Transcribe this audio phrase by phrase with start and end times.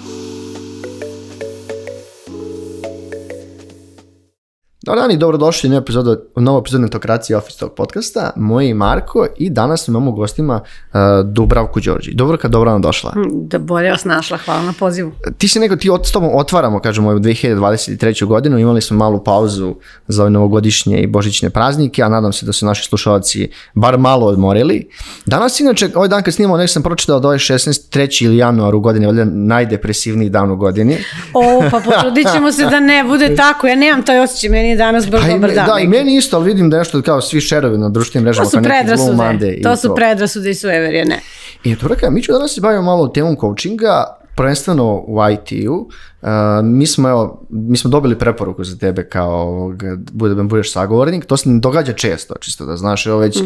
[0.00, 0.27] you
[4.82, 8.30] Dobar dan i dobrodošli u novu epizodu, u novu epizodu Netokracije Office Talk podcasta.
[8.36, 12.14] Moje je Marko i danas imamo u gostima uh, Dubravku Đorđi.
[12.14, 13.12] Dubravka, dobro nam došla.
[13.32, 15.12] Da bolje vas našla, hvala na pozivu.
[15.38, 18.24] Ti si neko, ti od, s tobom otvaramo, kažemo, u 2023.
[18.24, 19.74] godinu, imali smo malu pauzu
[20.08, 24.26] za ove novogodišnje i božićne praznike, a nadam se da su naši slušalci bar malo
[24.26, 24.88] odmorili.
[25.26, 27.98] Danas, inače, ovaj dan kad snimamo, nek sam pročitao da ovaj 16.
[27.98, 28.24] 3.
[28.24, 30.98] ili januar u godini, valjda najdepresivniji dan u godini.
[31.34, 34.77] O, pa potrudit ćemo se da ne bude tako, ja nemam taj osjećaj, meni je
[34.78, 35.66] danas baš Pa dobar dan.
[35.66, 38.48] Da, i meni isto, ali vidim da nešto kao svi šerovi na društvenim to mrežama.
[38.48, 41.20] su kao neki Blue predrasude, to su predrasude i sueverije, ne.
[41.64, 44.04] I tu rekao, mi ću danas se bavimo malo temom coachinga,
[44.38, 45.88] prvenstveno u IT-u.
[46.22, 46.28] Uh,
[46.64, 49.72] mi, smo, evo, mi smo dobili preporuku za tebe kao
[50.12, 51.24] bude, da budeš sagovornik.
[51.24, 53.06] To se ne događa često, čisto da znaš.
[53.06, 53.38] Evo već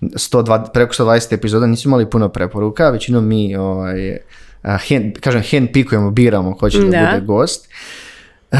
[0.00, 2.90] 102, preko 120 epizoda nisu imali puno preporuka.
[2.90, 4.16] Većinom mi, ovaj, uh,
[4.62, 7.10] hand, kažem, hand pikujemo, biramo ko će da, Da.
[7.12, 7.68] bude gost.
[8.52, 8.58] Uh,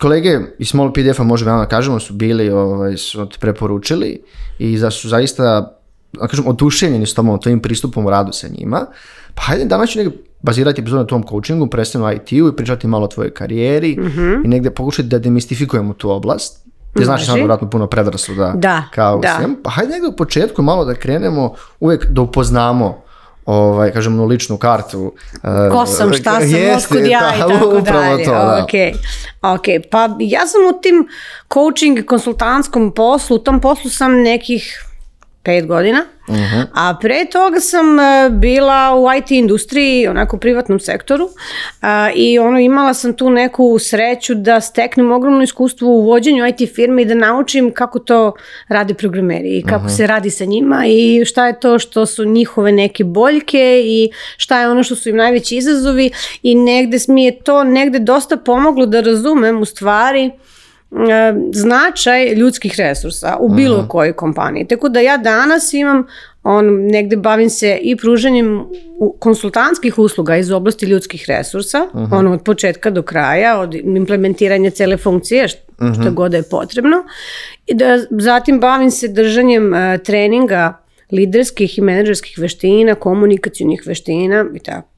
[0.00, 4.22] kolege iz Small PDF-a možemo javno da kažemo su bili ovaj, su te preporučili
[4.58, 5.42] i da su zaista
[6.12, 8.86] da kažem, oduševljeni s tomom, tvojim pristupom u radu sa njima.
[9.34, 13.04] Pa hajde, danas ću negdje bazirati epizodu na tom coachingu, prvenstveno IT-u i pričati malo
[13.04, 13.98] o tvojoj karijeri
[14.44, 16.64] i negdje pokušati da demistifikujemo tu oblast.
[16.96, 17.26] Ti znaš Može.
[17.26, 19.36] sam vjerojatno puno predrasuda Da, kao da.
[19.38, 19.56] svemu.
[19.62, 23.03] Pa hajde negdje u početku malo da krenemo uvijek da upoznamo
[23.46, 25.12] ovaj, kažem, onu ličnu kartu.
[25.34, 28.24] eh, Ko sam, šta sam, jeste, otkud ja i da, tako upravo dalje.
[28.24, 28.64] to, da.
[28.64, 28.96] Ok,
[29.42, 29.64] ok.
[29.90, 31.08] Pa ja sam u tim
[31.54, 34.84] coaching konsultantskom poslu, u tom poslu sam nekih
[35.42, 36.60] pet godina, Mhm.
[36.72, 41.28] a pre toga sam e, bila u IT industriji, onako u privatnom sektoru
[41.80, 46.74] a, i ono imala sam tu neku sreću da steknem ogromno iskustvo u vođenju IT
[46.74, 48.32] firme i da naučim kako to
[48.68, 52.72] rade programeri i kako se radi sa njima i šta je to što su njihove
[52.72, 56.10] neke boljke i šta je ono što su im najveći izazovi
[56.42, 60.30] i negde mi je to negde dosta pomoglo da razumem u stvari e,
[61.52, 64.66] značaj ljudskih resursa u bilo kojoj kompaniji.
[64.66, 66.06] Tako da ja danas imam
[66.44, 68.64] on negde bavim se i pružanjem
[69.18, 75.48] konsultantskih usluga iz oblasti ljudskih resursa, ono od početka do kraja, od implementiranja cele funkcije,
[75.48, 76.96] št- što god da je potrebno.
[77.66, 80.78] I da zatim bavim se držanjem e, treninga
[81.12, 84.93] liderskih i menadžerskih veština, komunikacijnih veština i tako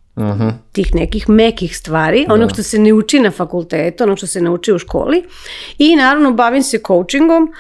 [0.72, 4.50] tih nekih mekih stvari, onog što se ne uči na fakultetu, onog što se ne
[4.50, 5.25] uči u školi.
[5.78, 7.53] I naravno bavim se coachingom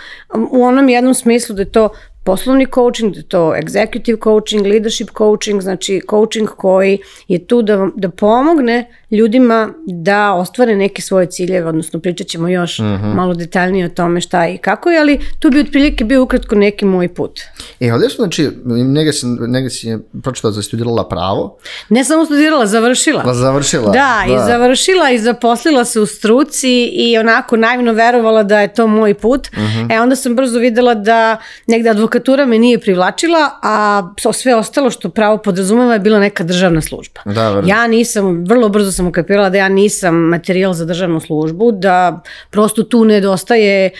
[0.50, 1.88] u onom jednom smislu da je to
[2.26, 6.98] poslovni coaching, da to executive coaching, leadership coaching, znači coaching koji
[7.28, 8.76] je tu da, vam- da pomogne
[9.10, 12.78] ljudima da ostvare neke svoje ciljeve, odnosno pričat ćemo još
[13.14, 16.84] malo detaljnije o tome šta i kako je, ali tu bi otprilike bio ukratko neki
[16.84, 17.40] moj put.
[17.80, 19.88] E, ovdje su, znači, negdje si, negdje si
[20.22, 21.58] pročitala da studirala pravo,
[21.88, 23.22] Ne samo studirala, završila.
[23.22, 23.92] da završila.
[23.92, 28.86] Da, i završila i zaposlila se u struci i onako naivno verovala da je to
[28.86, 29.48] moj put.
[29.90, 35.08] E onda sam brzo videla da negde advokatura me nije privlačila, a sve ostalo što
[35.08, 37.20] pravo podrazumeva je bila neka državna služba.
[37.24, 37.68] Da, verujem.
[37.68, 42.82] ja nisam, vrlo brzo sam ukapirala da ja nisam materijal za državnu službu, da prosto
[42.82, 43.90] tu nedostaje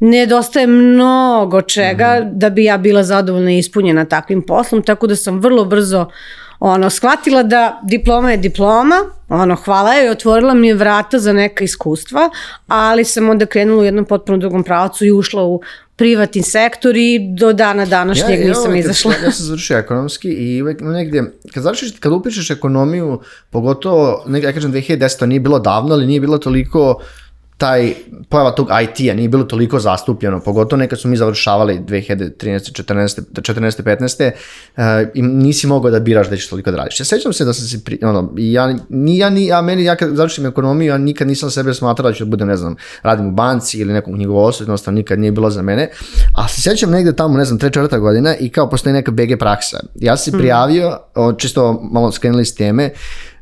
[0.00, 5.40] nedostaje mnogo čega da bi ja bila zadovoljna i ispunjena takvim poslom, tako da sam
[5.40, 6.06] vrlo brzo
[6.66, 8.96] ono, shvatila da diploma je diploma,
[9.28, 12.30] ono, hvala joj, otvorila mi je vrata za neka iskustva,
[12.66, 15.60] ali sam onda krenula u jednom potpuno drugom pravcu i ušla u
[15.96, 19.12] privatni sektor i do dana današnjeg ja, nisam ovaj, kad- izašla.
[19.24, 23.20] Ja sam završio ekonomski i uvek negdje, kad završiš, kad upišeš ekonomiju,
[23.50, 27.00] pogotovo, negdje, ja kažem 2010, to nije bilo davno, ali nije bilo toliko
[27.56, 27.94] taj
[28.28, 32.82] pojava tog IT-a nije bilo toliko zastupljeno, pogotovo nekad su mi završavali 2013.
[32.82, 33.20] 14.
[33.32, 33.82] 14.
[33.82, 34.30] 15.
[34.76, 37.00] Uh, i nisi mogao da biraš da ćeš toliko da radiš.
[37.00, 39.96] Ja sećam se da sam se, pri, ono, ja, ni, ja, ni, ja, meni, ja
[39.96, 43.26] kad završim ekonomiju, ja nikad nisam sebe smatrao da ću da budem, ne znam, radim
[43.26, 45.90] u banci ili nekom knjigovodstvu, jednostavno nikad nije bilo za mene,
[46.34, 49.38] a se sećam negde tamo, ne znam, tre četvrta godina i kao postoji neka BG
[49.38, 49.80] praksa.
[49.94, 52.90] Ja sam se prijavio, o, čisto malo skrenuli s teme,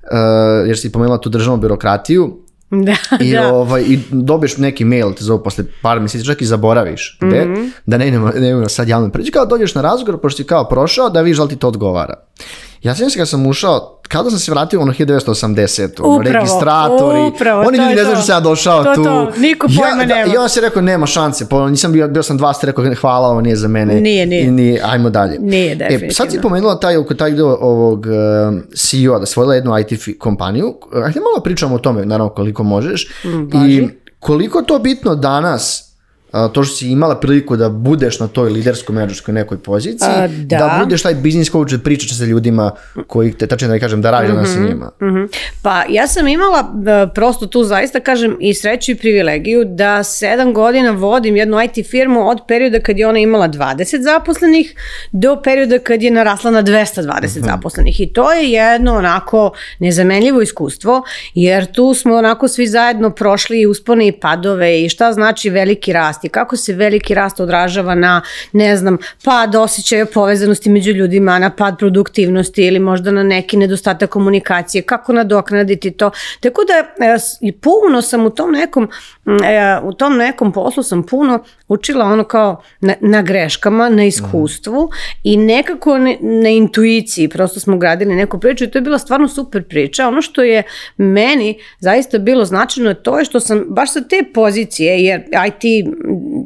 [0.03, 2.42] uh, jer si pomenula tu državnu birokratiju,
[2.79, 3.55] Da, i, da.
[3.55, 7.65] ovaj, i dobiješ neki mail, te zovu posle par mjeseci, čak i zaboraviš gde, Mhm.
[7.87, 10.65] da ne idemo, ne idemo sad javno pređi, kao dođeš na razgovor, pošto si kao
[10.65, 12.15] prošao, da vidiš da li ti to odgovara.
[12.83, 17.21] Ja sam se kad sam ušao, kada sam se vratio ono 1980, ono, Upravo, registratori,
[17.21, 18.15] upravo, oni ljudi ne znaju to.
[18.15, 19.05] što sam ja došao To, tu.
[19.05, 20.35] to, niko pojma ja, da, nema.
[20.35, 23.29] I on se rekao, nema šanse, pa nisam bio, bio sam dva, ste rekao, hvala,
[23.29, 23.95] ovo nije za mene.
[23.95, 24.43] Nije, nije.
[24.43, 25.39] I nije, ajmo dalje.
[25.41, 26.43] Nije, E, sad si definitivno.
[26.43, 29.89] pomenula taj, oko taj dio ovog um, CEO-a, da si vodila jednu IT
[30.19, 30.75] kompaniju.
[30.95, 33.09] Ajde malo pričamo o tome, naravno, koliko možeš.
[33.25, 33.67] Mm.
[33.67, 33.89] I
[34.21, 35.92] koliko to bitno danas
[36.33, 40.29] a, to što si imala priliku da budeš na toj liderskoj menadžerskoj nekoj poziciji, A,
[40.29, 40.57] da.
[40.57, 40.81] da.
[40.85, 42.71] budeš taj biznis coach, da pričaš sa ljudima
[43.07, 44.55] koji te, tačno da kažem, da radiš mm -hmm.
[44.55, 44.91] sa njima.
[45.03, 45.25] Mhm.
[45.63, 50.55] Pa ja sam imala e, prosto tu zaista kažem i sreću i privilegiju da sedam
[50.55, 54.75] godina vodim jednu IT firmu od perioda kad je ona imala 20 zaposlenih
[55.13, 61.03] do perioda kad je narasla na 220 zaposlenih i to je jedno onako nezamenljivo iskustvo
[61.35, 65.93] jer tu smo onako svi zajedno prošli i uspone i padove i šta znači veliki
[65.93, 68.23] rast i kako se veliki rast odražava na
[68.53, 74.11] ne znam pad osjećaja povezanosti među ljudima, na pad produktivnosti ili možda na neki nedostatak
[74.11, 76.11] komunikacije, kako nadoknaditi to.
[76.41, 78.89] Tako da e, i puno sam u tom nekom
[79.27, 84.91] e, u tom nekom poslu sam puno učila ono kao na, na greškama, na iskustvu
[85.25, 89.29] i nekako ne, na intuiciji, prosto smo gradili neku priču i to je bila stvarno
[89.29, 90.09] super priča.
[90.09, 90.63] Ono što je
[90.97, 95.87] meni zaista bilo značajno to je što sam baš sa te pozicije, jer IT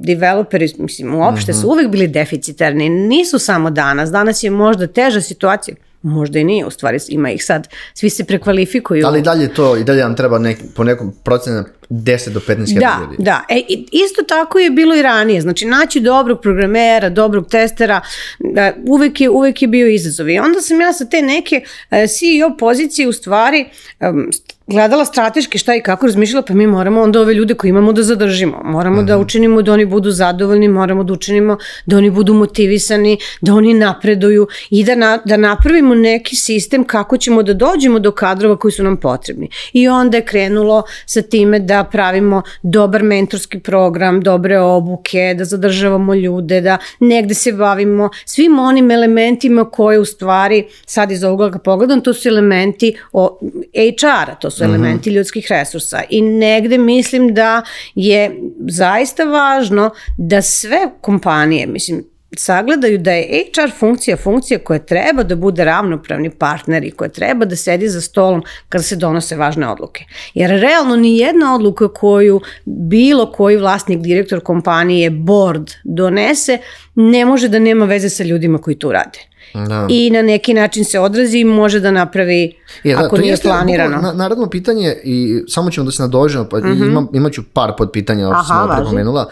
[0.03, 5.77] developeri, mislim, uopšte su uvek bili deficitarni, nisu samo danas, danas je možda teža situacija,
[6.03, 9.07] možda i nije, u stvari ima ih sad, svi se prekvalifikuju.
[9.07, 12.97] Ali dalje to, i dalje nam treba nek, po nekom procenu 10 do 15 hiljada
[12.97, 13.17] Da, ljudi.
[13.19, 13.45] da.
[13.49, 13.61] E,
[13.93, 15.41] isto tako je bilo i ranije.
[15.41, 18.01] Znači, naći dobrog programera, dobrog testera,
[18.39, 20.29] da, uvek, je, uvek je bio izazov.
[20.29, 21.61] I onda sam ja sa te neke
[21.91, 23.65] e, CEO pozicije u stvari
[24.01, 27.93] st- gledala strateški šta i kako razmišljala, pa mi moramo onda ove ljude koje imamo
[27.93, 28.61] da zadržimo.
[28.65, 31.57] Moramo da učinimo da oni budu zadovoljni, moramo da učinimo
[31.87, 37.17] da oni budu motivisani, da oni napreduju i da, na, da napravimo neki sistem kako
[37.17, 39.49] ćemo da dođemo do kadrova koji su nam potrebni.
[39.73, 46.15] I onda je krenulo sa time da pravimo dobar mentorski program, dobre obuke, da zadržavamo
[46.15, 51.63] ljude, da negde se bavimo svim onim elementima koje u stvari, sad iz ovoga kad
[51.63, 56.03] pogledam, to su elementi HR-a, to su elementi ljudskih resursa.
[56.11, 57.63] I negde mislim da
[57.95, 58.37] je
[58.69, 62.05] zaista važno da sve kompanije, mislim,
[62.37, 67.45] sagledaju da je HR funkcija funkcija koja treba da bude ravnopravni partner i koja treba
[67.45, 70.05] da sedi za stolom kada se donose važne odluke.
[70.35, 76.59] Jer realno ni jedna odluka koju bilo koji vlasnik, direktor kompanije, board donese,
[76.95, 79.19] ne može da nema veze sa ljudima koji tu rade.
[79.55, 79.87] Da.
[79.91, 83.33] I na neki način se odrazi i može da napravi, Je, da, ako to nije
[83.33, 83.97] jeste planirano.
[83.97, 86.87] Na, naredno pitanje i samo ćemo da se nadođemo, pa mm -hmm.
[86.87, 89.31] imam, imat ću par pod pitanja, ovo sam malo važi.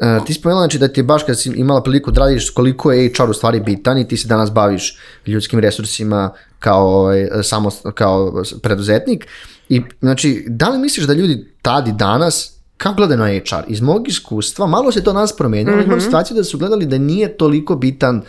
[0.00, 2.92] Uh, ti spomenula znači da ti je baš kad si imala priliku da radiš koliko
[2.92, 7.70] je HR u stvari bitan i ti se danas baviš ljudskim resursima kao, ovaj, samo,
[7.94, 9.26] kao preduzetnik.
[9.68, 13.64] I znači, da li misliš da ljudi tad i danas kako gledaju na HR?
[13.68, 15.86] Iz mog iskustva, malo se to nas promenilo, mm -hmm.
[15.86, 18.22] imam situaciju da su gledali da nije toliko bitan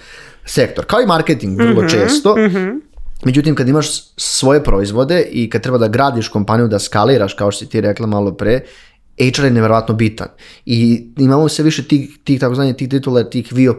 [0.45, 0.85] sektor.
[0.85, 1.91] Kao i marketing, vrlo mm -hmm.
[1.91, 2.35] često.
[2.35, 2.79] Mm -hmm.
[3.25, 3.87] Međutim, kad imaš
[4.17, 8.07] svoje proizvode i kad treba da gradiš kompaniju, da skaliraš, kao što si ti rekla
[8.07, 8.61] malo pre,
[9.19, 10.27] HR je nevjerovatno bitan.
[10.65, 13.75] I imamo sve više tih, tih tako zvanje, tih titula, tih VO,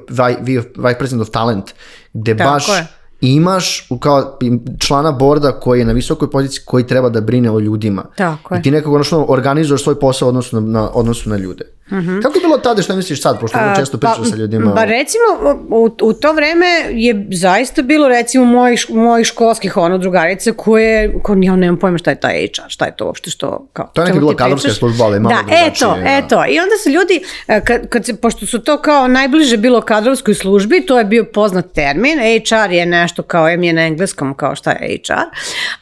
[0.76, 1.70] Vice President of Talent,
[2.12, 2.99] gde Tako baš je.
[3.20, 4.38] Imaš u kao
[4.78, 8.04] člana borda koji je na visokoj poziciji koji treba da brine o ljudima.
[8.16, 8.60] Tako je.
[8.60, 11.64] I ti nekako ono organizuješ svoj posao u odnosu na, na, odnosu na ljude.
[11.90, 12.22] Mm -hmm.
[12.22, 14.74] Kako je bilo tada, šta misliš sad, pošto vrlo često pričaš sa ljudima?
[14.74, 15.24] Pa recimo,
[15.68, 21.36] u, u to vreme je zaista bilo recimo mojih, mojih školskih ono drugarica koje, ko
[21.40, 23.66] ja nemam pojma šta je taj HR, šta je to uopšte što...
[23.72, 26.16] Kao, To je ti kadrovska služba, ali malo Da, drugačije, eto, da.
[26.16, 26.52] eto.
[26.54, 30.34] I onda se ljudi, e, kad, kad se, pošto su to kao najbliže bilo kadrovskoj
[30.34, 34.54] službi, to je bio poznat termin, HR je nešto kao, em je na engleskom kao
[34.54, 35.12] šta je HR,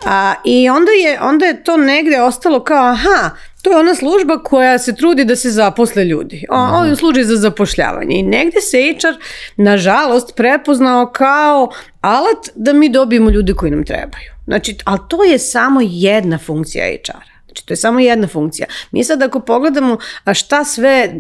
[0.06, 3.30] a, i onda je, onda je to negde ostalo kao, aha,
[3.62, 6.44] To je ona služba koja se trudi da se zaposle ljudi.
[6.50, 8.18] O, on služi za zapošljavanje.
[8.18, 9.25] I negde se HR,
[9.56, 11.70] nažalost, prepoznao kao
[12.00, 14.32] alat da mi dobijemo ljude koji nam trebaju.
[14.44, 17.20] Znači, ali to je samo jedna funkcija HR-a.
[17.47, 18.66] Znači, to je samo jedna funkcija.
[18.90, 19.99] Mi sad ako pogledamo
[20.35, 21.14] šta sve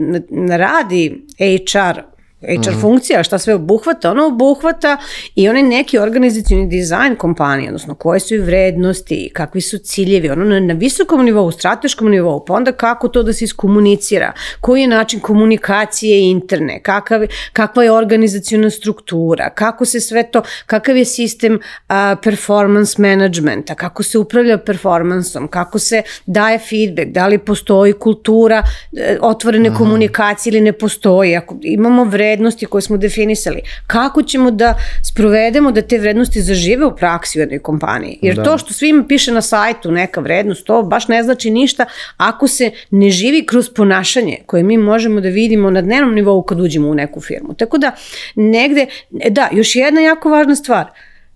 [0.56, 1.26] radi
[1.72, 2.80] HR HR mm.
[2.80, 4.96] funkcija, šta sve obuhvata, ono obuhvata
[5.34, 10.44] i onaj neki organizacijni dizajn kompanije, odnosno koje su i vrednosti, kakvi su ciljevi, ono
[10.44, 14.88] na, na visokom nivou, strateškom nivou, pa onda kako to da se iskomunicira, koji je
[14.88, 17.20] način komunikacije interne, kakav,
[17.52, 24.02] kakva je organizacijona struktura, kako se sve to, kakav je sistem a, performance managementa, kako
[24.02, 28.62] se upravlja performansom, kako se daje feedback, da li postoji kultura
[28.96, 29.74] e, otvorene mm.
[29.74, 32.27] komunikacije ili ne postoji, ako imamo vrednosti
[32.66, 37.58] koje smo definisali, kako ćemo da sprovedemo da te vrednosti zažive u praksi u jednoj
[37.58, 38.18] kompaniji.
[38.22, 38.44] Jer da.
[38.44, 41.84] to što svima piše na sajtu neka vrednost, to baš ne znači ništa
[42.16, 46.60] ako se ne živi kroz ponašanje koje mi možemo da vidimo na dnevnom nivou kad
[46.60, 47.54] uđemo u neku firmu.
[47.54, 47.92] Tako da
[48.34, 48.86] negde,
[49.30, 50.86] da, još jedna jako važna stvar,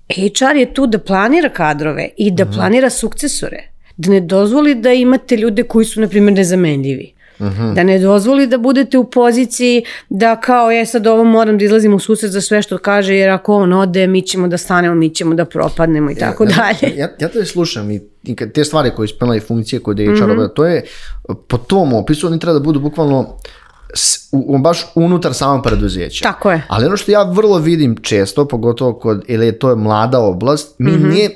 [0.09, 5.37] HR je tu da planira kadrove i da planira sukcesore da ne dozvoli da imate
[5.37, 7.12] ljude koji su, na primjer, nezamenljivi.
[7.75, 11.95] Da ne dozvoli da budete u poziciji da kao je sad ovo moram da izlazim
[11.95, 15.11] u susret za sve što kaže jer ako on ode mi ćemo da stanemo, mi
[15.11, 16.97] ćemo da propadnemo i tako dalje.
[16.97, 18.01] Ja, ja te slušam i,
[18.47, 20.15] te stvari koje ispunila i funkcije koje da je mm
[20.55, 20.85] to je
[21.39, 23.37] po tom opisu oni treba da budu bukvalno
[24.33, 26.23] u, u- baš unutar samog preduzeća.
[26.25, 26.63] Tako je.
[26.69, 30.91] Ali ono što ja vrlo vidim često, pogotovo kod, ili je to mlada oblast, mi
[30.93, 31.09] Mhm.
[31.09, 31.31] nije,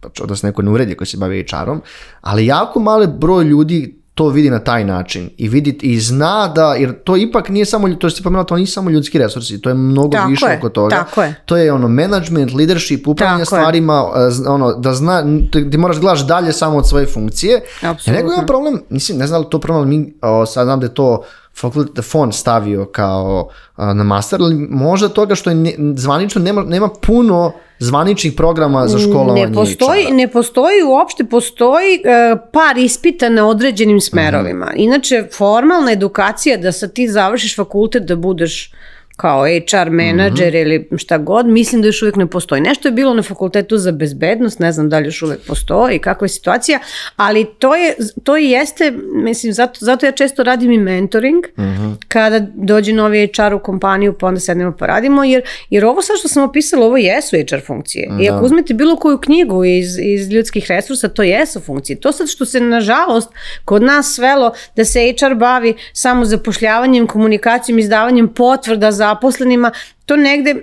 [0.00, 1.80] pa da se neko ne uredi koji se bavi HR-om,
[2.20, 6.74] ali jako mali broj ljudi to vidi na taj način i vidi i zna da,
[6.74, 9.74] jer to ipak nije samo, to ste pomenula, to nisu samo ljudski resursi, to je
[9.74, 10.96] mnogo Tako više je, oko toga.
[10.96, 11.34] tako je.
[11.44, 13.60] To je ono management, leadership, upravljanje Tako je.
[13.60, 15.22] stvarima, e, z- ono, da zna,
[15.70, 17.60] ti moraš da gledaš dalje samo od svoje funkcije.
[17.76, 18.12] Apsolutno.
[18.12, 20.86] Nego imam problem, mislim, ne znam da li to problem, mi, o, sad znam da
[20.86, 21.22] je to
[21.60, 26.62] fakultet fond stavio kao a, na master, ali možda toga što je ne, zvanično nema,
[26.62, 33.28] nema puno zvaničnih programa za školovanje Ne postoji, ne postoji uopšte, postoji e, par ispita
[33.28, 34.66] na određenim smerovima.
[34.66, 34.74] Mhm.
[34.76, 38.72] Inače, formalna edukacija da sad ti završiš fakultet da budeš
[39.20, 40.56] kao HR menadžer Mhm.
[40.58, 42.60] ili šta god, mislim da još uvijek ne postoji.
[42.60, 46.24] Nešto je bilo na fakultetu za bezbednost, ne znam da li još uvijek postoji, kakva
[46.24, 46.78] je situacija,
[47.16, 51.90] ali to je, to i jeste, mislim, zato, zato ja često radim i mentoring, Mhm.
[52.08, 56.16] kada dođe novi HR u kompaniju, pa onda sednemo pa radimo, jer, jer ovo sad
[56.18, 58.08] što sam opisala, ovo jesu HR funkcije.
[58.20, 62.00] I ako uzmete bilo koju knjigu iz, iz ljudskih resursa, to jesu funkcije.
[62.00, 63.28] To sad što se, nažalost,
[63.64, 69.70] kod nas svelo da se HR bavi samo zapošljavanjem, komunikacijom, izdavanjem potvrda zaposlenima,
[70.06, 70.54] to negde,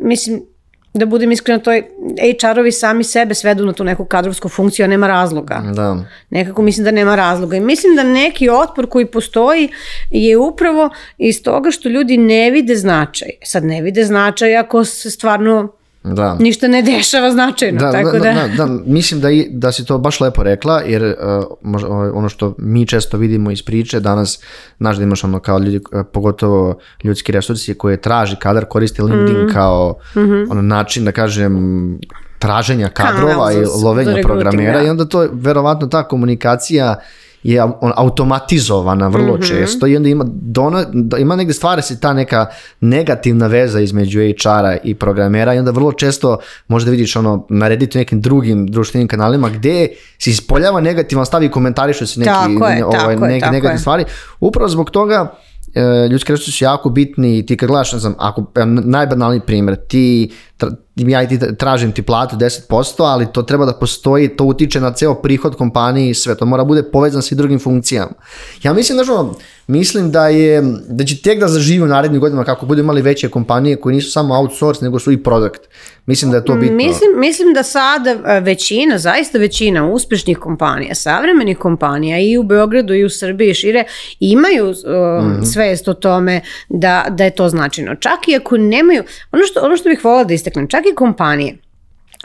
[0.00, 0.42] mislim,
[0.94, 1.90] da budem iskrena, to je
[2.40, 5.62] HR-ovi sami sebe svedu na tu neku kadrovsku funkciju, a nema razloga.
[5.74, 5.96] Da.
[6.30, 7.56] Nekako mislim da nema razloga.
[7.56, 9.68] I mislim da neki otpor koji postoji
[10.10, 13.28] je upravo iz toga što ljudi ne vide značaj.
[13.44, 15.77] Sad ne vide značaj ako se stvarno
[16.14, 16.36] Da.
[16.40, 17.78] ništa ne dešava značajno.
[17.80, 20.80] Da, tako da, da, da, da, mislim da, i, da si to baš lepo rekla,
[20.80, 24.40] jer uh, možda, ovaj, ono što mi često vidimo iz priče, danas,
[24.78, 29.38] znaš da imaš ono kao ljudi, uh, pogotovo ljudski resursi koje traži kadar, koriste LinkedIn
[29.44, 29.52] Mhm.
[29.52, 29.94] kao
[30.50, 31.98] ono način, da kažem,
[32.38, 34.86] traženja kadrova Kanal i lovenja programera da.
[34.86, 36.96] i onda to verovatno ta komunikacija
[37.42, 37.60] je
[37.96, 39.42] automatizovana vrlo Mhm.
[39.42, 42.46] često i onda ima, dona, da ima negde stvara se ta neka
[42.80, 48.00] negativna veza između HR-a i programera i onda vrlo često možda vidiš ono narediti u
[48.00, 52.84] nekim drugim društvenim kanalima gde se ispoljava negativan stav i komentarišu se neki, Tako je,
[52.84, 53.78] ovaj, tako neke tako negativne je.
[53.78, 54.04] stvari.
[54.40, 55.32] Upravo zbog toga
[55.74, 59.40] e, ljudski resursi su jako bitni i ti kad gledaš, ne znam, ako, e, najbanalniji
[59.40, 60.30] primjer, ti,
[61.06, 65.14] ja ti tražim ti platu 10%, ali to treba da postoji, to utiče na ceo
[65.14, 68.12] prihod kompaniji i sve, to mora bude povezan sa drugim funkcijama.
[68.62, 69.34] Ja mislim, znaš, ono,
[69.68, 73.28] mislim da je, da će tek da zaživi u narednim godinama kako budu imali veće
[73.28, 75.60] kompanije koje nisu samo outsource, nego su i product.
[76.06, 76.76] Mislim da je to bitno.
[76.76, 82.94] Mislim, mislim da sada e, većina, zaista većina uspešnih kompanija, savremenih kompanija i u Beogradu
[82.94, 83.84] i u Srbiji šire
[84.20, 84.74] imaju uh,
[85.52, 87.94] svest o tome da, da je to značajno.
[87.94, 91.58] Čak i ako nemaju, ono što, ono što bih volila da istaknem, čak i kompanije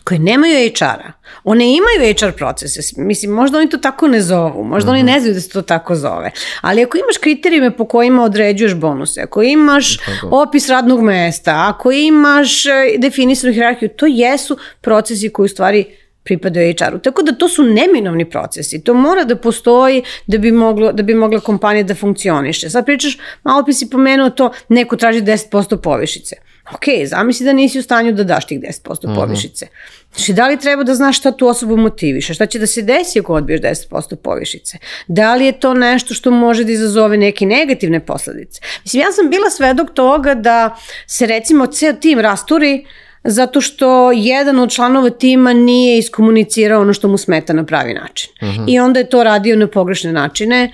[0.03, 1.11] koje nemaju HR-a,
[1.43, 5.33] one imaju HR procese, mislim, možda oni to tako ne zovu, možda oni ne znaju
[5.33, 6.31] da se to tako zove,
[6.61, 9.97] ali ako imaš kriterijume po kojima određuješ bonuse, ako imaš
[10.31, 15.85] opis radnog mesta, ako imaš e, definisanu hierarhiju, to jesu procesi koji u stvari
[16.23, 16.99] pripadaju HR-u.
[16.99, 18.83] Tako da to su neminovni procesi.
[18.83, 22.69] To mora da postoji da bi, moglo, da bi mogla kompanija da funkcioniše.
[22.69, 26.35] Sad pričaš, malo pi si pomenuo to, neko traži 10% povišice.
[26.71, 29.67] Ok, zamisli da nisi u stanju da daš tih 10% povišice.
[30.15, 32.33] Znači, da li treba da znaš šta tu osobu motiviše?
[32.33, 34.77] Šta će da se desi ako odbiješ 10% povišice?
[35.07, 38.61] Da li je to nešto što može da izazove neke negativne posledice?
[38.83, 40.75] Mislim, ja sam bila svedok toga da
[41.07, 42.85] se recimo ceo tim rasturi
[43.23, 48.31] zato što jedan od članova tima nije iskomunicirao ono što mu smeta na pravi način.
[48.67, 50.71] I onda je to radio na pogrešne načine,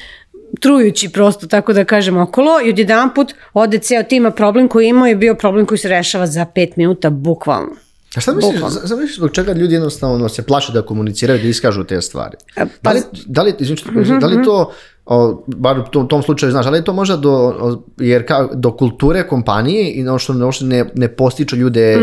[0.56, 5.08] trujući prosto, tako da kažem, okolo i odjedan put ode ceo tima problem koji imao
[5.08, 7.72] je bio problem koji se rešava za pet minuta, bukvalno.
[8.10, 8.70] A šta misliš, Bukvalno.
[8.72, 12.38] za- za misliš zbog čega ljudi jednostavno se plaše da komuniciraju, da iskažu te stvari?
[12.56, 14.74] pa- Da li, da li, izvini što te prekidam, da li to,
[15.11, 17.53] o, bar u tom, tom slučaju, znaš, da li je to možda do,
[17.97, 21.97] jer ka, do kulture kompanije i ono što, ne, ne postiču ljude,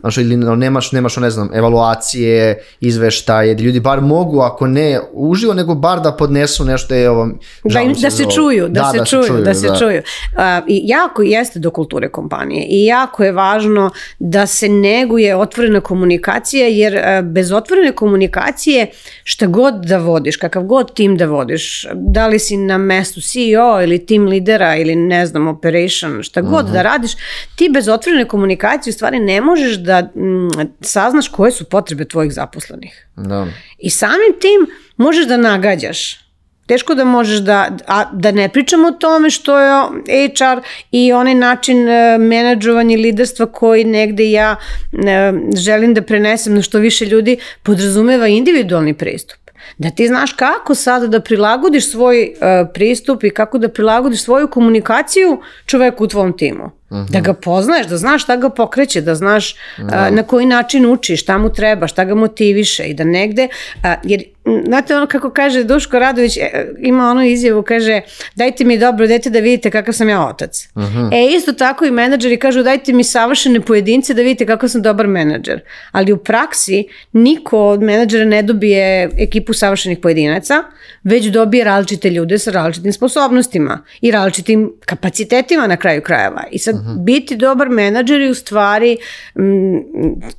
[0.00, 5.00] znaš, ili no, nemaš, nemaš, ne znam, evaluacije, izveštaje, da ljudi bar mogu, ako ne
[5.12, 7.28] uživo, nego bar da podnesu nešto je ovo,
[7.64, 8.32] Da, im, da se za ovo.
[8.32, 10.02] čuju, da, se, čuju, da se čuju.
[10.36, 15.80] A, I jako jeste do kulture kompanije i jako je važno da se neguje otvorena
[15.80, 18.86] komunikacija, jer a, bez otvorene komunikacije
[19.24, 23.82] šta god da vodiš, kakav god tim da vodiš, da li si na mestu CEO
[23.82, 27.12] ili tim lidera ili ne znam, operation, šta god da radiš,
[27.56, 30.48] ti bez otvorene komunikacije u stvari ne možeš da mm,
[30.80, 33.06] saznaš koje su potrebe tvojih zaposlenih.
[33.16, 33.46] Da.
[33.78, 36.28] I samim tim možeš da nagađaš
[36.68, 39.70] Teško da možeš da, a da ne pričamo o tome što je
[40.06, 44.56] HR i onaj način e, menadžovanja i liderstva koji negde ja
[44.92, 49.38] e, želim da prenesem na što više ljudi podrazumeva individualni pristup.
[49.78, 54.48] Da ti znaš kako sada da prilagodiš svoj uh, pristup i kako da prilagodiš svoju
[54.48, 56.64] komunikaciju čoveku u tvom timu.
[56.64, 57.10] Uh -huh.
[57.10, 61.16] Da ga poznaješ, da znaš šta ga pokreće, da znaš uh, na koji način uči,
[61.16, 64.22] šta mu treba, šta ga motiviše i da negde, uh, jer
[64.66, 68.00] znate ono kako kaže Duško Radović, e, ima onu izjavu, kaže
[68.36, 70.68] dajte mi dobro dete da vidite kakav sam ja otac.
[70.74, 71.14] Uh -huh.
[71.14, 75.06] E isto tako i menadžeri kažu dajte mi savršene pojedince da vidite kakav sam dobar
[75.06, 75.60] menadžer.
[75.92, 80.62] Ali u praksi niko od menadžera ne dobije ekipu savršenih pojedinaca,
[81.04, 86.44] već dobije različite ljude sa različitim sposobnostima i različitim kapacitetima na kraju krajeva.
[86.50, 87.04] I sad uh -huh.
[87.04, 88.96] biti dobar menadžer je u stvari
[89.34, 89.82] m,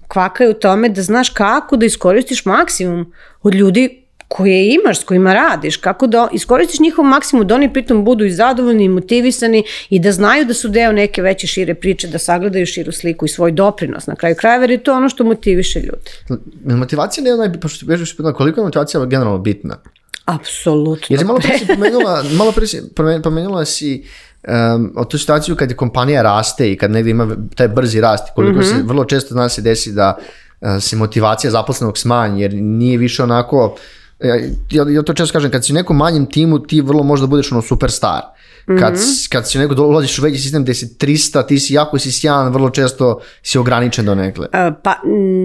[0.07, 5.03] kvaka je u tome da znaš kako da iskoristiš maksimum od ljudi koje imaš, s
[5.03, 9.63] kojima radiš, kako da iskoristiš njihov maksimum, da oni pritom budu i zadovoljni i motivisani
[9.89, 13.29] i da znaju da su deo neke veće šire priče, da sagledaju širu sliku i
[13.29, 16.39] svoj doprinos na kraju krajeva, jer je to ono što motiviše ljudi.
[16.65, 19.77] Motivacija ne je onaj, pošto bežeš koliko je motivacija generalno bitna?
[20.25, 21.07] Apsolutno.
[21.09, 22.81] Jer si malo pre si pomenula, malo pre si
[23.23, 24.03] pomenula si
[24.47, 28.23] um, o tu situaciju kad je kompanija raste i kad negde ima taj brzi rast,
[28.35, 28.77] koliko mm -hmm.
[28.77, 30.23] se vrlo često zna se desi da uh,
[30.79, 33.75] se motivacija zaposlenog smanji, jer nije više onako
[34.71, 37.51] ja, ja to često kažem, kad si u nekom manjem timu, ti vrlo možda budeš
[37.51, 38.21] ono superstar.
[38.79, 39.31] Kad, mm -hmm.
[39.31, 42.53] kad si neko dolaziš u veći sistem gde si 300, ti si jako si sjajan,
[42.53, 44.47] vrlo često si ograničen do nekle.
[44.53, 44.95] Uh, pa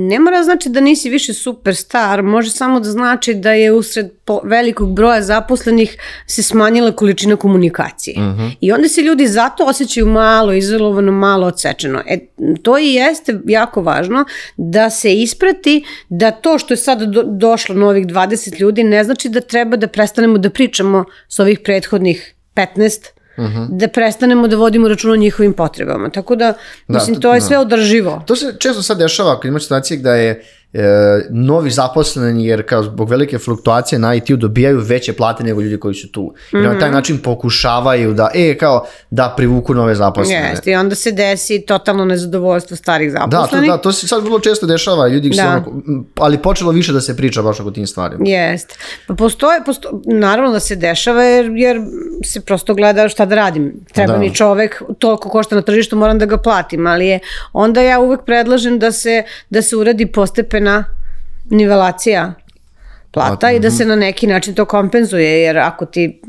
[0.08, 4.10] ne mora znači da nisi više superstar, može samo da znači da je usred
[4.44, 8.20] velikog broja zaposlenih se smanjila količina komunikacije.
[8.20, 8.50] Mm -hmm.
[8.60, 12.02] I onda se ljudi zato osjećaju malo izolovano, malo odsečeno.
[12.06, 12.18] E,
[12.62, 14.24] to i jeste jako važno
[14.56, 19.28] da se isprati da to što je sad do, došlo novih 20 ljudi ne znači
[19.28, 23.66] da treba da prestanemo da pričamo s ovih prethodnih 15 Uh -huh.
[23.70, 26.10] da prestanemo da vodimo račun o njihovim potrebama.
[26.10, 26.54] Tako da,
[26.88, 27.46] da mislim, to je da.
[27.46, 28.22] sve održivo.
[28.26, 32.82] To se često sad dešava, kad imaš situacije da je e, novi zaposleni, jer kao
[32.82, 36.34] zbog velike fluktuacije na IT-u dobijaju veće plate nego ljudi koji su tu.
[36.52, 36.72] I mm -hmm.
[36.72, 36.94] na taj mhm.
[36.96, 40.48] način pokušavaju da, e, kao, da privuku nove zaposlene.
[40.50, 43.70] Jeste, i onda se desi totalno nezadovoljstvo starih zaposlenih.
[43.70, 45.34] Da, to, da, to se sad vrlo često dešava, ljudi da.
[45.34, 45.72] se onako,
[46.14, 48.24] ali počelo više da se priča baš oko tim stvarima.
[48.28, 48.74] Jeste.
[49.06, 51.80] Pa postoje, posto, naravno da se dešava, jer, jer
[52.24, 53.72] se prosto gleda šta da radim.
[53.92, 54.18] Treba da.
[54.18, 57.18] mi čovek, toliko košta na tržištu, moram da ga platim, ali je,
[57.52, 60.84] onda ja uvek predlažem da se, da se uradi postepen određena
[61.50, 62.34] nivelacija
[63.10, 66.20] plata i da se na neki način to kompenzuje, jer ako ti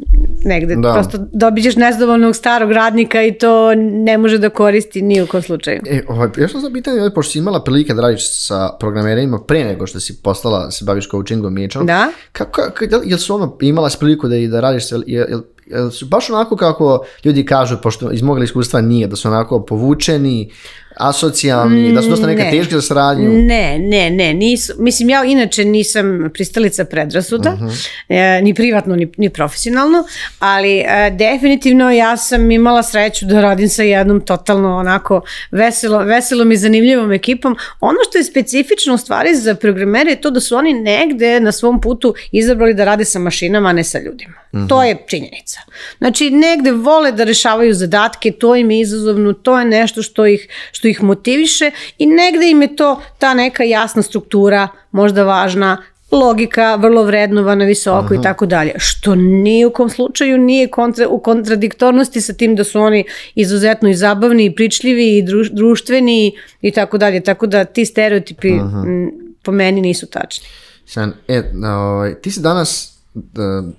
[0.45, 0.93] negde da.
[0.93, 5.81] prosto dobiđeš nezadovoljnog starog radnika i to ne može da koristi ni u kom slučaju.
[5.89, 9.87] E, ovaj, još sam pitanje, pošto si imala prilike da radiš sa programerima pre nego
[9.87, 12.11] što si postala, se baviš coachingom i Da.
[12.31, 16.05] Kako, kako, jel su ono, imala si priliku da, da radiš, jel, jel, jel su
[16.05, 20.51] baš onako kako ljudi kažu, pošto iz moga iskustva nije, da su onako povučeni,
[20.97, 23.29] asocijalni, da su dosta neka teški za saradnju?
[23.29, 27.87] Ne, ne, ne, nisu, mislim ja inače nisam pristalica predrasuda, uh -huh.
[28.09, 30.03] e, ni privatno, ni, ni profesionalno,
[30.39, 36.51] ali e, definitivno ja sam imala sreću da radim sa jednom totalno onako veselo, veselom
[36.51, 37.55] i zanimljivom ekipom.
[37.79, 41.51] Ono što je specifično u stvari za programere je to da su oni negde na
[41.51, 44.33] svom putu izabrali da rade sa mašinama, a ne sa ljudima.
[44.51, 44.69] Uh -huh.
[44.69, 45.59] To je činjenica.
[45.97, 50.47] Znači, negde vole da rešavaju zadatke, to im je izazovno, to je nešto što ih,
[50.71, 55.77] što ih motiviše i negde im je to ta neka jasna struktura, možda važna,
[56.11, 58.15] logika, vrlo vrednovana, visoko Aha.
[58.15, 58.71] i tako dalje.
[58.77, 63.89] Što ni u kom slučaju nije kontra, u kontradiktornosti sa tim da su oni izuzetno
[63.89, 67.19] i zabavni i pričljivi i druš, društveni i tako dalje.
[67.23, 69.11] Tako da ti stereotipi m,
[69.43, 70.47] po meni nisu tačni.
[70.85, 72.95] San, e, ovaj, ti si danas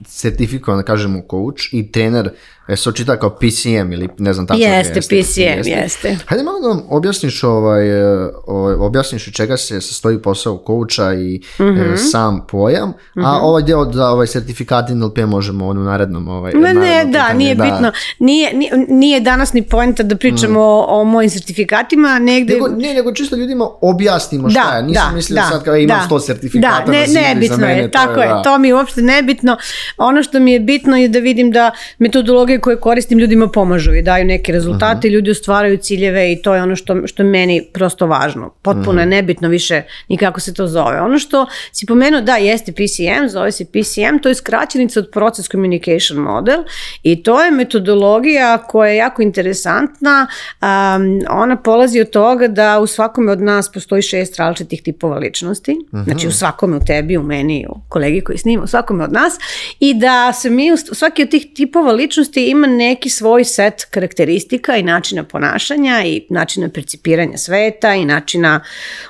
[0.07, 2.31] sertifikovan, da kažemo, coach i trener
[2.69, 4.61] E, se očita kao PCM ili ne znam tako.
[4.61, 5.71] Jeste, jeste PCM, jeste.
[5.71, 6.17] jeste.
[6.27, 11.41] Hajde malo da nam objasniš, ovaj, e, ovaj, objasniš čega se sastoji posao kouča i
[11.59, 11.95] mm -hmm.
[11.95, 13.27] e, sam pojam, mm -hmm.
[13.27, 13.45] a mhm.
[13.45, 17.55] ovaj deo da ovaj sertifikat NLP možemo on u narednom ovaj, ne, ne, da, nije
[17.55, 17.65] da.
[17.65, 17.93] bitno.
[18.19, 20.63] Nije, nije, nije danas ni poenta da pričamo mm.
[20.63, 22.55] o, o mojim sertifikatima, negde...
[22.55, 24.83] Nego, ne, nego čisto ljudima objasnimo šta da, je.
[24.83, 27.63] Nisam da, mislio da, sad kao imam da, 100 sertifikata da, ne, na nebitno za
[27.63, 27.83] mene.
[27.83, 28.43] Je, tako to je, je da.
[28.43, 29.57] to mi je uopšte nebitno.
[29.97, 33.95] Ono što mi je bitno je da vidim da metodologija tehnologije koje koristim ljudima pomažu
[33.95, 35.15] i daju neke rezultate, uh -huh.
[35.15, 38.51] ljudi ostvaraju ciljeve i to je ono što, što je meni prosto važno.
[38.63, 39.01] Potpuno uh -huh.
[39.01, 41.01] je nebitno više ni kako se to zove.
[41.01, 45.49] Ono što si pomenuo, da, jeste PCM, zove se PCM, to je skraćenica od Process
[45.49, 46.65] Communication Model
[47.03, 50.27] i to je metodologija koja je jako interesantna.
[50.63, 55.73] Um, ona polazi od toga da u svakome od nas postoji šest različitih tipova ličnosti.
[55.73, 56.05] Uh -huh.
[56.05, 59.35] Znači u svakome, u tebi, u meni, u kolegi koji snima, u svakome od nas
[59.81, 64.83] i da se mi, svaki od tih tipova ličnosti ima neki svoj set karakteristika i
[64.83, 68.61] načina ponašanja i načina percipiranja sveta i načina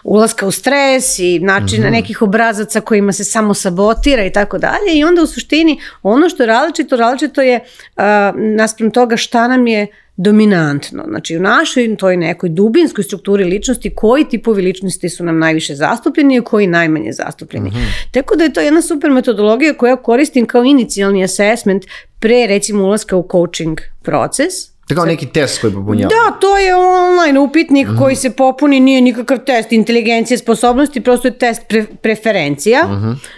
[0.04, 4.94] ulaska u stres i načina nekih obrazaca kojima se samo sabotira i tako dalje.
[4.94, 7.60] I onda u suštini ono što je različito, različito je
[7.96, 8.02] uh,
[8.36, 9.86] naspram toga šta nam je
[10.16, 11.04] dominantno.
[11.08, 16.36] Znači u našoj toj nekoj dubinskoj strukturi ličnosti koji tipovi ličnosti su nam najviše zastupljeni
[16.36, 17.72] i koji najmanje zastupljeni.
[18.10, 21.84] Tako da je to jedna super metodologija koju ja koristim kao inicijalni assessment
[22.20, 24.75] pre recimo ulaska u coaching proces.
[24.88, 26.08] To kao neki test koji popunjava.
[26.08, 31.38] Da, to je online upitnik koji se popuni, nije nikakav test inteligencije, sposobnosti, prosto je
[31.38, 32.80] test pre preferencija.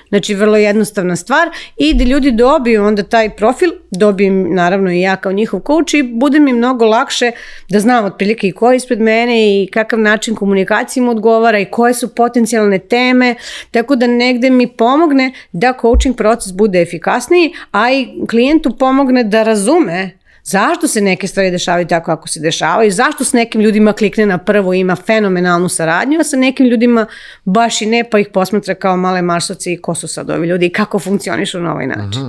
[0.08, 5.16] Znači, vrlo jednostavna stvar i da ljudi dobiju onda taj profil, dobijem naravno i ja
[5.16, 7.32] kao njihov coach i bude mi mnogo lakše
[7.68, 11.70] da znam otprilike i ko je ispred mene i kakav način komunikacije im odgovara i
[11.70, 13.34] koje su potencijalne teme,
[13.70, 19.42] tako da negde mi pomogne da coaching proces bude efikasniji, a i klijentu pomogne da
[19.42, 20.17] razume
[20.48, 24.38] zašto se neke stvari dešavaju tako kako se dešavaju, zašto s nekim ljudima klikne na
[24.38, 27.06] prvo ima fenomenalnu saradnju, a sa nekim ljudima
[27.44, 30.66] baš i ne, pa ih posmatra kao male marsovce i ko su sad ovi ljudi
[30.66, 32.22] i kako funkcionišu na ovaj način.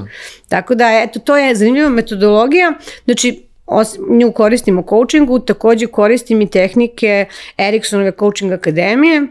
[0.47, 2.73] Tako da, eto, to je zanimljiva metodologija,
[3.05, 7.25] znači, os, nju koristim u coachingu, takođe koristim i tehnike
[7.58, 9.27] Eriksonove coaching akademije,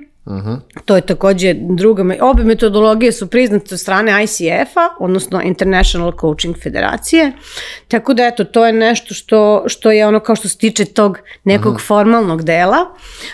[0.85, 7.33] To je takođe druga, obe metodologije su priznate od strane ICF-a, odnosno International Coaching Federacije,
[7.89, 11.19] tako da eto, to je nešto što, što je ono kao što se tiče tog
[11.45, 12.77] nekog formalnog dela.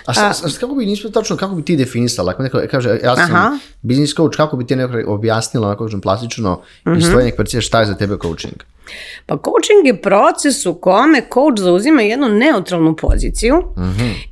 [0.07, 3.17] A, sa, sa, kako bi, nismo tačno, kako bi ti definisala, ako neko kaže, ja
[3.17, 3.59] sam Aha.
[3.83, 6.61] business coach, kako bi ti neko objasnila, onako kažem, plastično,
[6.99, 8.55] iz tvoje neke percepcije, šta je za tebe coaching?
[9.27, 13.63] Pa coaching je proces u kome coach zauzima jednu neutralnu poziciju,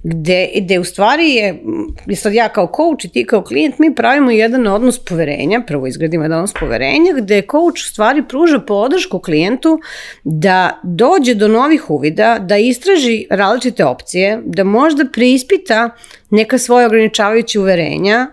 [0.03, 1.63] gde, gde u stvari je,
[2.07, 5.87] je sad ja kao coach i ti kao klijent, mi pravimo jedan odnos poverenja, prvo
[5.87, 9.81] izgradimo jedan odnos poverenja, gde coach u stvari pruža podršku klijentu
[10.25, 15.91] da dođe do novih uvida, da istraži različite opcije, da možda preispita
[16.31, 18.27] neka svoje ograničavajuće uverenja,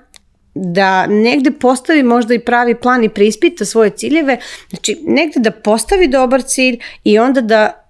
[0.62, 4.38] da negde postavi možda i pravi plan i preispita svoje ciljeve,
[4.70, 7.86] znači negde da postavi dobar cilj i onda da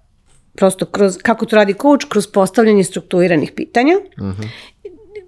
[0.55, 3.95] prosto kroz, kako to radi coach, kroz postavljanje strukturiranih pitanja,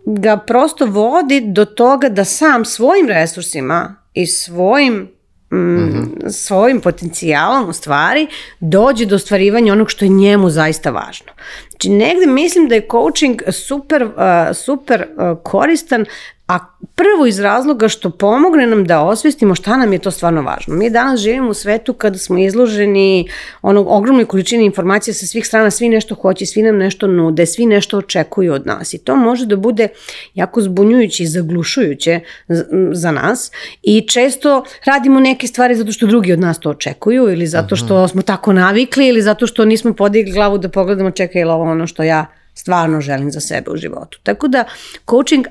[0.06, 5.10] ga prosto vodi do toga da sam svojim resursima i svojim
[5.54, 8.28] mm, svojim potencijalom u stvari
[8.60, 11.32] dođe do ostvarivanja onog što je njemu zaista važno.
[11.70, 14.12] Znači negde mislim da je coaching super, uh,
[14.54, 16.06] super uh, koristan
[16.52, 16.60] a
[16.96, 20.76] prvo iz razloga što pomogne nam da osvestimo šta nam je to stvarno važno.
[20.76, 23.28] Mi danas živimo u svetu kada smo izloženi
[23.62, 27.66] onog ogromnoj količini informacija sa svih strana, svi nešto hoće, svi nam nešto nude, svi
[27.66, 29.88] nešto očekuju od nas i to može da bude
[30.34, 32.20] jako zbunjujuće i zaglušujuće
[32.94, 33.52] za nas
[33.84, 38.08] i često radimo neke stvari zato što drugi od nas to očekuju ili zato što
[38.08, 41.72] smo tako navikli ili zato što nismo podigli glavu da pogledamo čekaj je li ovo
[41.72, 44.20] ono što ja stvarno želim za sebe u životu.
[44.24, 44.64] Tako da
[45.10, 45.48] coaching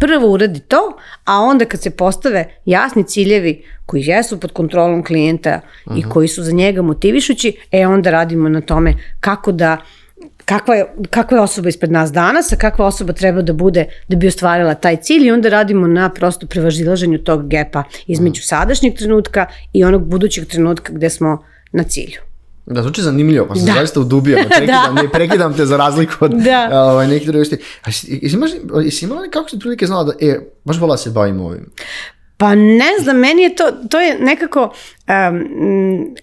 [0.00, 5.60] prvo uradi to, a onda kad se postave jasni ciljevi koji jesu pod kontrolom klijenta
[5.96, 9.78] i koji su za njega motivišući, e onda radimo na tome kako da
[10.44, 14.16] kakva je, kakva je osoba ispred nas danas, a kakva osoba treba da bude da
[14.16, 19.46] bi ostvarila taj cilj i onda radimo na prosto prevažilaženju tog gepa između sadašnjeg trenutka
[19.72, 22.33] i onog budućeg trenutka gde smo na cilju.
[22.66, 23.72] Da, zvuči zanimljivo, pa sam Da.
[23.72, 26.68] zaista udubio, prekidam, ne prekidam te za razliku od Da.
[26.72, 27.62] ovaj, nekih drugih stvari.
[27.82, 28.50] A jesi, imaš,
[28.84, 31.72] jesi imala kako si prilike znala da, e, baš vola se bavim ovim?
[32.36, 34.74] Pa ne znam, meni je to, to je nekako,
[35.08, 36.14] um,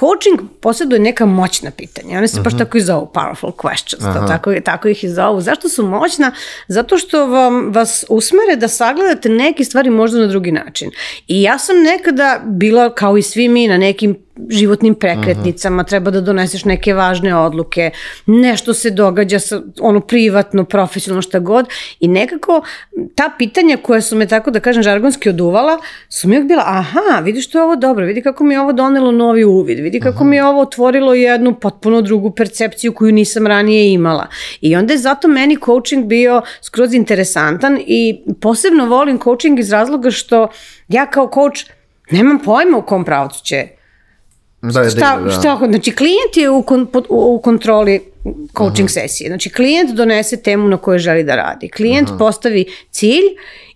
[0.00, 2.18] coaching posjeduje neka moćna pitanja.
[2.18, 4.20] One se baš tako i zovu powerful questions.
[4.20, 5.40] To, tako, tako ih i zovu.
[5.40, 6.32] Zašto su moćna?
[6.68, 10.90] Zato što vam, vas usmere da sagledate neke stvari možda na drugi način.
[11.26, 14.16] I ja sam nekada bila, kao i svi mi, na nekim
[14.48, 17.90] životnim prekretnicama, treba da doneseš neke važne odluke,
[18.26, 21.66] nešto se događa sa, ono privatno, profesionalno, šta god
[22.00, 22.62] i nekako
[23.14, 27.20] ta pitanja koja su me tako da kažem žargonski oduvala su mi uvijek bila, aha,
[27.22, 30.24] vidiš što je ovo dobro, vidi kako mi je ovo donelo novi uvid, vidi kako
[30.24, 34.26] mi je ovo otvorilo jednu potpuno drugu percepciju koju nisam ranije imala.
[34.60, 40.10] I onda je zato meni coaching bio skroz interesantan i posebno volim coaching iz razloga
[40.10, 40.48] što
[40.88, 41.60] ja kao coach
[42.10, 43.79] nemam pojma u kom pravcu će
[44.62, 45.30] Da, da, šta, da, da.
[45.30, 48.00] šta, znači klijent je u, kon, u, kontroli
[48.58, 49.28] coaching sesije.
[49.28, 51.68] Znači klijent donese temu na kojoj želi da radi.
[51.68, 53.24] Klijent postavi cilj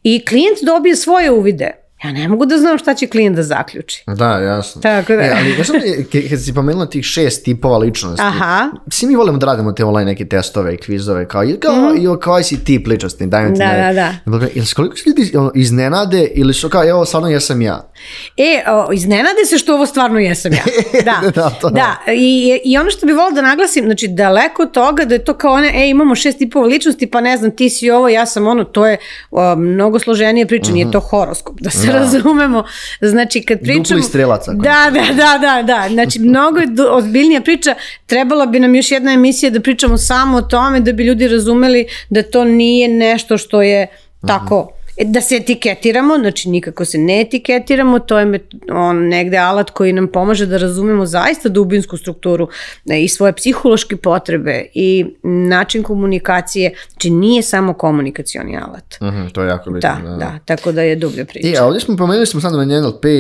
[0.03, 1.71] i klijent dobije svoje uvide.
[2.05, 4.05] Ja ne mogu da znam šta će klijent da zaključi.
[4.07, 4.83] Da, jasno.
[4.83, 5.23] Tako da.
[5.23, 8.71] E, ali e, ke- kad si pomenula tih šest tipova ličnosti, Aha.
[8.89, 12.19] svi mi volimo da radimo te online neke testove i kvizove, kao, kao, mm -hmm.
[12.19, 14.47] kao si tip ličnosti, dajem ti Da, naj- da, da.
[14.55, 17.93] Ili koliko se ljudi iznenade ili su kao, evo, stvarno jesam ja.
[18.37, 20.63] E, o, iznenade se što ovo stvarno jesam ja.
[21.05, 21.75] Da, Da, to da.
[22.07, 22.13] da.
[22.13, 25.35] I, I ono što bi volila da naglasim, znači daleko od toga da je to
[25.35, 28.47] kao one, e, imamo šest tipova ličnosti, pa ne znam, ti si ovo, ja sam
[28.47, 28.97] ono, to je
[29.31, 31.93] o, mnogo složenije priča, nije to horoskop, da se Mhm.
[31.93, 31.99] Da.
[31.99, 32.65] razumemo.
[33.01, 34.03] Znači, kad Dupli pričamo...
[34.03, 35.89] strelac, ako Da, da, da, da, da.
[35.93, 37.75] Znači, mnogo je ozbiljnija priča.
[38.07, 41.87] Trebala bi nam još jedna emisija da pričamo samo o tome da bi ljudi razumeli
[42.11, 43.87] da to nije nešto što je
[44.27, 48.39] tako e, da se etiketiramo, znači nikako se ne etiketiramo, to je
[48.71, 52.49] on negde alat koji nam pomaže da razumemo zaista dubinsku strukturu
[52.91, 58.95] e, i svoje psihološke potrebe i način komunikacije, znači nije samo komunikacioni alat.
[59.03, 59.91] Mhm, to je jako bitno.
[60.03, 61.49] Da, da, tako da je dublja priča.
[61.49, 63.11] I, a ovdje smo pomenuli smo sad na NLP uh,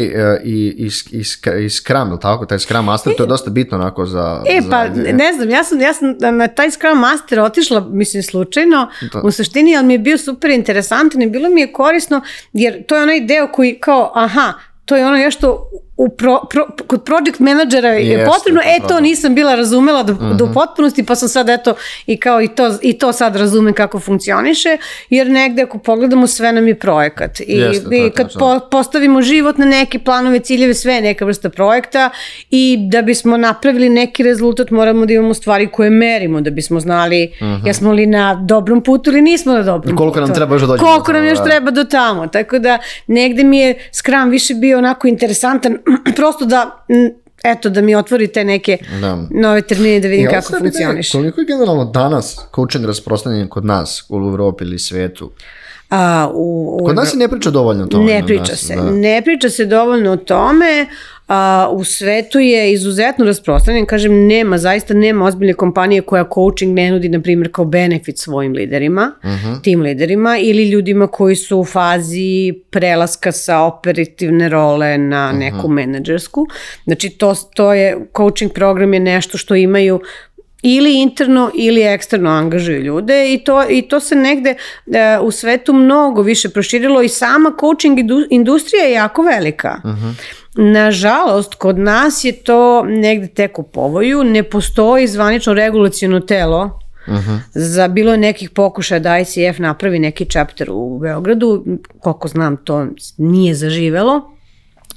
[0.45, 1.23] i, i, i,
[1.65, 4.43] i Scrum, ili tako, taj Scrum Master, to je dosta bitno onako za...
[4.49, 8.23] E, za, pa ne znam, ja sam, ja sam na- taj Scrum Master otišla, mislim,
[8.23, 9.21] slučajno, Da.
[9.21, 12.21] u suštini, ali mi je bio super interesantan i bilo mi je korisno,
[12.53, 14.53] jer to je onaj deo koji kao, aha,
[14.85, 18.89] to je ono još što u pro, pro, kod project menadžera je Jeste, potrebno, e
[18.89, 20.55] to nisam bila razumela do, do Mhm.
[20.55, 21.75] potpunosti, pa sam sad eto
[22.07, 24.77] i kao i to, i to sad razumem kako funkcioniše,
[25.11, 29.59] jer negde ako pogledamo sve nam je projekat i, Jeste, i kad po, postavimo život
[29.59, 32.11] na neke planove, ciljeve, sve je neka vrsta projekta
[32.51, 37.33] i da bismo napravili neki rezultat moramo da imamo stvari koje merimo, da bismo znali
[37.65, 39.97] jesmo li na dobrom putu ili nismo na dobrom Mhm.
[39.97, 40.37] Koliko nam putu.
[40.37, 41.45] treba još da dođemo Koliko do nam još da.
[41.45, 42.27] treba do tamo.
[42.29, 42.79] Tako da
[43.09, 45.79] negde mi je Scrum više bio onako interesantan,
[46.17, 46.85] prosto da
[47.45, 49.19] eto, da mi otvori te neke Da.
[49.31, 51.13] nove termine da vidim I ovo kako sad ide, funkcioniše.
[51.13, 55.31] Koliko je generalno danas coaching rasprostranjen kod nas, u Evropi ili svijetu?
[55.91, 58.05] A, u, u Kod nas se ne priča dovoljno o tome.
[58.05, 58.75] Ne priča nas, se.
[58.77, 58.91] da.
[58.91, 60.87] Ne priča se dovoljno o tome.
[61.29, 63.87] A, u svetu je izuzetno rasprostranjen.
[63.87, 68.53] Kažem, nema, zaista nema ozbiljne kompanije koja coaching ne nudi, na primjer, kao benefit svojim
[68.53, 69.53] liderima, Mhm.
[69.63, 75.39] tim liderima ili ljudima koji su u fazi prelaska sa operativne role na Mhm.
[75.39, 76.47] neku menadžersku.
[76.85, 80.01] Znači, to, to je, coaching program je nešto što imaju
[80.67, 85.73] ili interno ili eksterno angažuju ljude i to, i to se negde e, u svetu
[85.73, 89.81] mnogo više proširilo i sama coaching indu- industrija je jako velika.
[90.55, 96.81] Nažalost, kod nas je to negde tek u povoju, ne postoji zvanično regulacijono telo
[97.55, 101.65] za bilo je nekih pokušaja da ICF napravi neki chapter u Beogradu,
[102.01, 102.87] koliko znam to
[103.19, 104.34] nije zaživelo,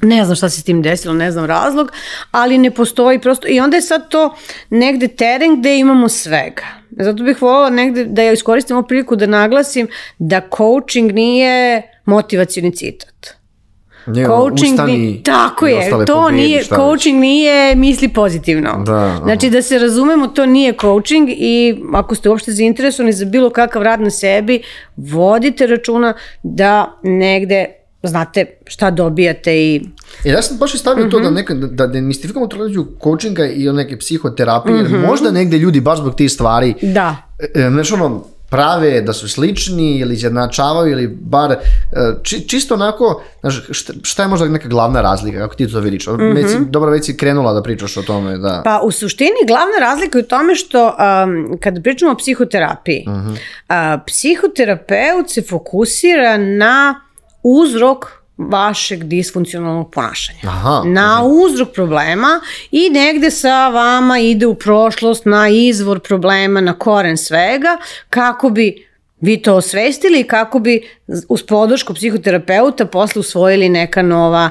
[0.01, 1.91] ne znam šta se s tim desilo, ne znam razlog,
[2.31, 4.35] ali ne postoji prosto i onda je sad to
[4.69, 6.63] negde teren gde imamo svega.
[6.91, 9.87] Zato bih voljela negde da ja iskoristim ovu priliku da naglasim
[10.19, 13.37] da coaching nije motivacioni citat.
[14.07, 18.83] Nije, Coaching ustani ni, tako je, to pobjedi, nije, coaching nije misli pozitivno.
[18.85, 23.49] Da, znači da se razumemo, to nije coaching i ako ste uopšte zainteresovani za bilo
[23.49, 24.61] kakav rad na sebi,
[24.97, 27.65] vodite računa da negde
[28.03, 29.81] znate šta dobijate i
[30.25, 31.11] E, ja sam baš i stavio Mhm.
[31.11, 34.93] to da, neka, da, da demistifikamo tragediju coachinga i neke psihoterapije, Mhm.
[34.93, 39.13] jer možda negde ljudi baš zbog tih stvari da, e, e, znaš ono, prave da
[39.13, 41.57] su slični ili izjednačavaju ili bar e,
[42.23, 46.07] či, čisto onako, znaš, šta, šta je možda neka glavna razlika, kako ti to vidiš?
[46.07, 48.49] Mm već si, dobro, već si krenula da pričaš o tome, da.
[48.49, 48.63] Mhm.
[48.63, 53.33] Pa u suštini glavna razlika je u tome što um, kada pričamo o psihoterapiji, Mhm.
[53.69, 57.01] a, psihoterapeut se fokusira na
[57.47, 60.39] uzrok vašeg disfunkcionalnog ponašanja.
[60.43, 62.39] Aha, na uzrok problema
[62.71, 67.77] i negde sa vama ide u prošlost na izvor problema, na koren svega,
[68.09, 68.87] kako bi
[69.21, 70.89] vi to osvestili i kako bi
[71.29, 74.49] uz podršku psihoterapeuta posle usvojili neka nova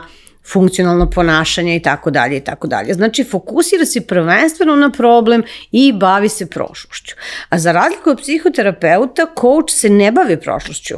[0.53, 2.95] funkcionalno ponašanje i tako dalje i tako dalje.
[2.95, 7.15] Znači fokusira se prvenstveno na problem i bavi se prošlošću.
[7.49, 10.95] A za razliku od psihoterapeuta, coach se ne bavi prošlošću.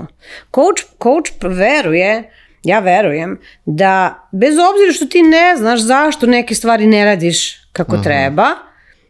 [0.55, 2.31] Coach, coach veruje
[2.65, 7.99] ja verujem da bez obzira što ti ne znaš zašto neke stvari ne radiš kako
[7.99, 8.47] treba,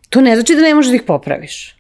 [0.08, 1.74] to ne znači da ne možeš da ih popraviš.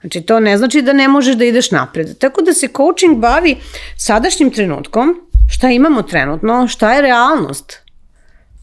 [0.00, 2.18] Znači to ne znači da ne možeš da ideš napred.
[2.18, 3.56] Tako da se coaching bavi
[3.96, 7.85] sadašnjim trenutkom, šta imamo trenutno, šta je realnost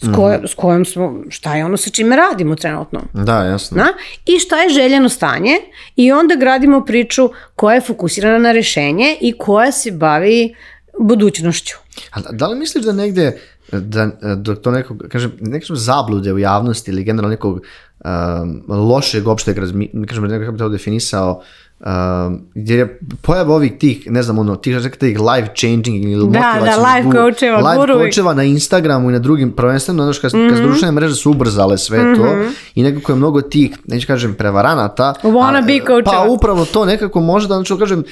[0.04, 3.02] s, koje, s kojom smo, šta je ono sa čime radimo trenutno.
[3.13, 3.78] Da, jasno.
[3.78, 3.88] Na?
[4.26, 5.52] I šta je željeno stanje
[5.96, 10.56] i onda gradimo priču koja je fokusirana na rešenje i koja se bavi
[11.00, 11.76] budućnošću.
[12.12, 13.38] A da- da li misliš da negde,
[13.72, 17.62] da, da to nekog, kažem, neke su zablude u javnosti ili generalno nekog
[18.00, 21.44] um, lošeg opšteg razmi, kažem, nekako bi to definisao,
[21.84, 26.28] um, gdje je pojava ovih tih, ne znam, ono, tih, rekao tih life changing ili
[26.28, 28.02] Da, da, life coacheva, life gurovi.
[28.02, 30.50] coacheva na Instagramu i na drugim, prvenstveno, znaš, kad, Mhm.
[30.50, 32.36] kad su društvene mreže su ubrzale sve to
[32.76, 35.13] i nekako je mnogo tih, neću kažem, prevaranata.
[35.24, 36.24] Wanna a- be coacheva.
[36.24, 38.04] Pa upravo to nekako može da, znači, kažem,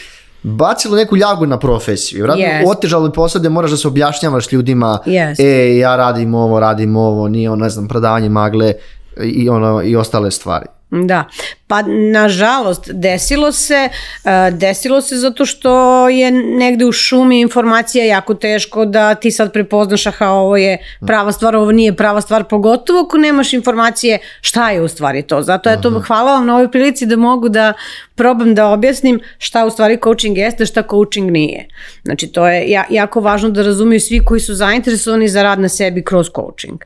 [0.43, 2.17] bacilo neku ljagu na profesiju.
[2.17, 2.71] Vjerojatno Jest.
[2.71, 5.39] otežalo je posao gde moraš da se objašnjavaš ljudima, Jest.
[5.39, 8.73] e, ja radim ovo, radim ovo, nije ono, ne znam, prodavanje magle
[9.19, 10.65] i, ono, i ostale stvari.
[10.91, 11.25] Da,
[11.67, 13.89] pa nažalost desilo se,
[14.25, 19.53] e, desilo se zato što je negde u šumi informacija jako teško da ti sad
[19.53, 20.77] prepoznaš aha ovo je
[21.07, 25.41] prava stvar, ovo nije prava stvar, pogotovo ako nemaš informacije šta je u stvari to.
[25.41, 27.73] Zato eto, hvala vam na ovoj prilici da mogu da
[28.15, 31.67] probam da objasnim šta u stvari coaching jeste, šta coaching nije.
[32.03, 35.69] Znači to je ja, jako važno da razumiju svi koji su zainteresovani za rad na
[35.69, 36.81] sebi kroz coaching.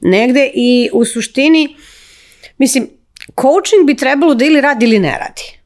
[0.00, 1.76] Negde i u suštini,
[2.58, 2.97] mislim,
[3.34, 5.58] coaching bi trebalo da ili radi ili ne radi.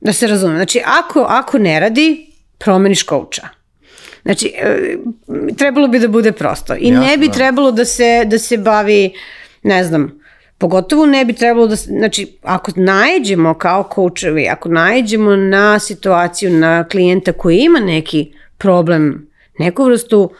[0.00, 0.56] Da se razume.
[0.56, 2.26] Znači, ako, ako ne radi,
[2.58, 3.48] promeniš coacha.
[4.22, 4.96] Znači, e,
[5.56, 6.74] trebalo bi da bude prosto.
[6.74, 9.12] I Jasno, ne bi trebalo da se, da se bavi,
[9.62, 10.20] ne znam,
[10.58, 16.88] pogotovo ne bi trebalo da, znači, ako najeđemo kao coachevi, ako najeđemo na situaciju, na
[16.88, 20.30] klijenta koji ima neki problem, neku vrstu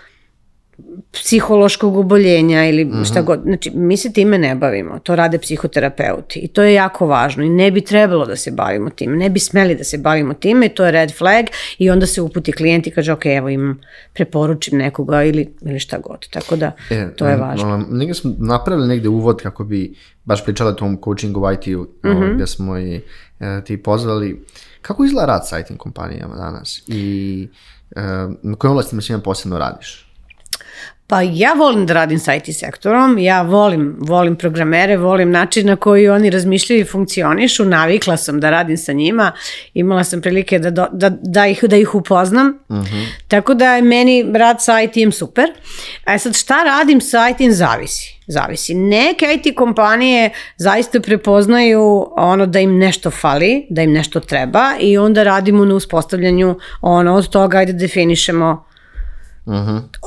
[1.13, 3.03] psihološkog oboljenja ili Mhm.
[3.05, 3.41] šta god.
[3.43, 4.99] Znači, mi se time ne bavimo.
[4.99, 6.39] To rade psihoterapeuti.
[6.39, 7.45] I to je jako važno.
[7.45, 9.17] I ne bi trebalo da se bavimo time.
[9.17, 10.69] Ne bi smeli da se bavimo time.
[10.69, 11.45] To je red flag.
[11.79, 13.81] I onda se uputi klijent i kaže, ok, evo imam,
[14.13, 16.29] preporučim nekoga ili, ili šta god.
[16.29, 16.73] Tako da,
[17.17, 17.67] to je važno.
[17.67, 21.83] Ono, negdje smo napravili negdje uvod kako bi baš pričali o tom coachingu u IT-u,
[22.05, 22.17] Mhm.
[22.17, 23.01] ono, gdje smo i
[23.41, 24.45] e, ti pozvali.
[24.83, 27.49] Kako izgleda rad sa IT kompanijama danas i
[27.91, 28.01] e,
[28.43, 30.06] na kojim oblastima svima posebno radiš?
[31.09, 35.77] Pa ja volim da radim sa IT sektorom, ja volim, volim programere, volim način na
[35.77, 39.33] koji oni razmišljaju i funkcionišu, navikla sam da radim sa njima,
[39.75, 42.59] imala sam prilike da, do- da, da, ih, da ih upoznam,
[43.29, 45.51] tako da je meni rad sa IT-em super.
[46.05, 48.17] A sad šta radim sa IT-em zavisi.
[48.27, 48.75] Zavisi.
[48.75, 54.99] Neke IT kompanije zaista prepoznaju ono da im nešto fali, da im nešto treba i
[54.99, 58.66] onda radimo na uspostavljanju ono od toga ajde definišemo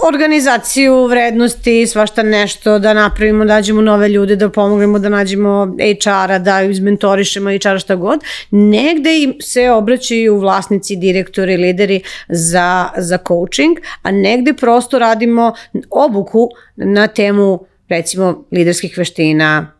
[0.07, 6.39] organizaciju, vrednosti, svašta nešto, da napravimo, da nađemo nove ljude, da pomognemo, da nađemo HR-a,
[6.39, 8.19] da izmentorišemo HR-a šta god.
[8.51, 15.53] Negde im se obraćaju vlasnici, direktori, lideri za, za coaching, a negde prosto radimo
[15.89, 19.71] obuku na temu recimo liderskih veština,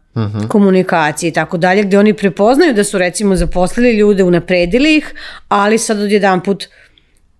[0.47, 5.13] komunikacije i tako dalje, gde oni prepoznaju da su recimo zaposlili ljude, unapredili ih,
[5.47, 6.67] ali sad odjedan put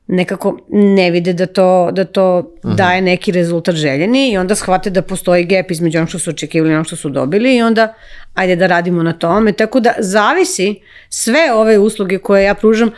[0.10, 5.02] nekako ne vide da to, da to daje neki rezultat željeni i onda shvate da
[5.02, 7.94] postoji gap između onog što su očekivali i onog što su dobili i onda
[8.34, 9.52] ajde da radimo na tome.
[9.52, 10.76] Tako da zavisi
[11.10, 12.92] sve ove usluge koje ja pružam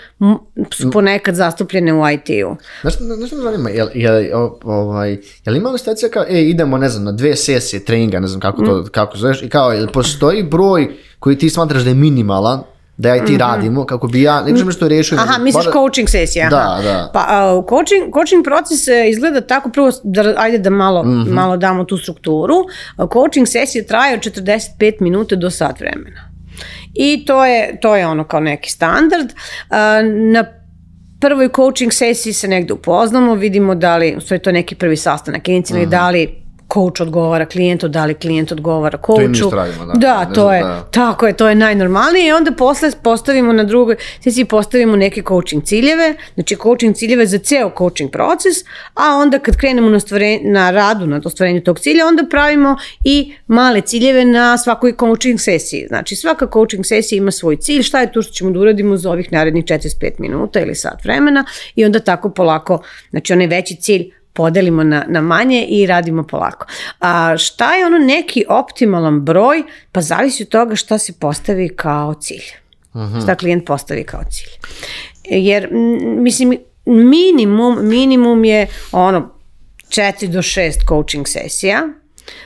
[0.71, 2.56] su ponekad zastupljene u IT-u.
[2.82, 3.88] Znaš, znaš što me zanima, jel,
[4.34, 8.28] o- ovaj, jel ima situacija kao, e, idemo, ne znam, na dve sesije treninga, ne
[8.28, 8.65] znam kako Mm.
[8.65, 10.88] to, kako zoveš, i kao, jel postoji broj
[11.19, 12.63] koji ti smatraš da je minimalan,
[12.97, 15.17] da ja i ti radimo, kako bi ja, ne kažem nešto rešio.
[15.17, 16.47] Aha, misliš bar- coaching sesija?
[16.47, 16.75] aha.
[16.75, 17.10] Da, da.
[17.13, 21.30] Pa a, coaching, coaching proces e, izgleda tako, prvo da, ajde da malo, Mhm.
[21.30, 22.56] malo damo tu strukturu.
[23.13, 26.32] Coaching sesija traje od 45 minuta do sat vremena.
[26.93, 29.30] I to je, to je ono kao neki standard.
[29.69, 30.45] A, Na
[31.21, 35.86] prvoj coaching sesiji se negde upoznamo, vidimo da li, stvari to neki prvi sastanak inicijalni,
[35.88, 36.40] da li
[36.73, 39.31] coach odgovara klijentu, da li klijent odgovara coachu.
[39.31, 39.93] isto radimo, da.
[39.93, 40.88] Da, Ne to znam, je, da.
[40.91, 43.95] tako je, to je najnormalnije i onda posle postavimo na drugoj,
[44.34, 48.57] svi postavimo neke coaching ciljeve, znači coaching ciljeve za ceo coaching proces,
[48.93, 53.34] a onda kad krenemo na, stvore, na radu, na ostvarenju tog cilja, onda pravimo i
[53.47, 55.86] male ciljeve na svakoj coaching sesiji.
[55.88, 59.12] Znači svaka coaching sesija ima svoj cilj, šta je to što ćemo da uradimo za
[59.12, 64.20] ovih narednih 45 minuta ili sat vremena i onda tako polako, znači onaj veći cilj
[64.34, 66.65] podelimo na, na manje i radimo polako.
[67.00, 69.63] A šta je ono neki optimalan broj?
[69.91, 72.44] Pa zavisi od toga šta se postavi kao cilj.
[73.24, 74.50] Šta klijent postavi kao cilj.
[75.24, 79.30] Jer, m, mislim, minimum, minimum je ono
[79.89, 81.88] 4 do 6 coaching sesija,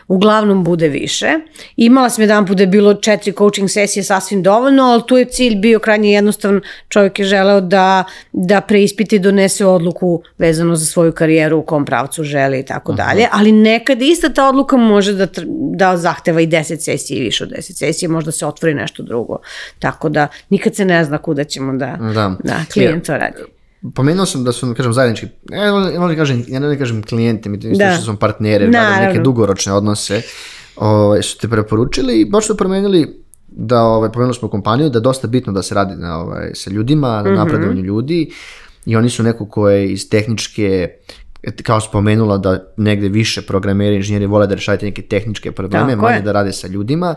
[0.08, 1.28] uglavnom bude više.
[1.76, 5.26] Imala sam jedan put da je bilo četiri coaching sesije sasvim dovoljno, ali tu je
[5.26, 6.62] cilj bio krajnje jednostavan.
[6.90, 11.86] Čovjek je želeo da, da preispiti i donese odluku vezano za svoju karijeru, u kom
[11.86, 13.28] pravcu želi i tako dalje.
[13.32, 15.28] Ali nekad ista ta odluka može da,
[15.76, 19.38] da zahteva i 10 sesija i više od 10 sesija, možda se otvori nešto drugo.
[19.80, 22.36] Tako da nikad se ne zna kuda ćemo da, Da.
[22.44, 23.55] da klijent to radi.
[23.94, 27.60] Pomenuo sam da su, kažem, zajednički, ja ne, ne kažem, ja ne kažem klijente, mi
[27.60, 27.92] to isto Da.
[27.92, 30.22] što smo partnere, radimo neke dugoročne odnose,
[30.76, 35.02] ovaj, su te preporučili i baš su promenili da, ovaj, pomenuli smo kompaniju, da je
[35.02, 38.32] dosta bitno da se radi na, ovaj, sa ljudima, na napredovanju ljudi
[38.86, 40.90] i oni su neko ko je iz tehničke
[41.64, 46.16] kao spomenula da negde više programeri, inženjeri vole da rešavate neke tehničke probleme, Tako manje
[46.16, 46.22] je.
[46.22, 47.16] da rade sa ljudima,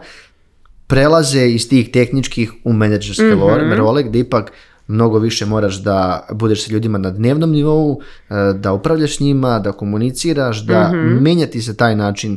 [0.87, 4.53] prelaze iz tih tehničkih u menadžerske mm role, gde ipak
[4.89, 9.73] mnogo više moraš da budeš sa ljudima na dnevnom nivou, e, da upravljaš njima, da
[9.73, 11.23] komuniciraš, da Mhm.
[11.23, 12.33] menjati se taj način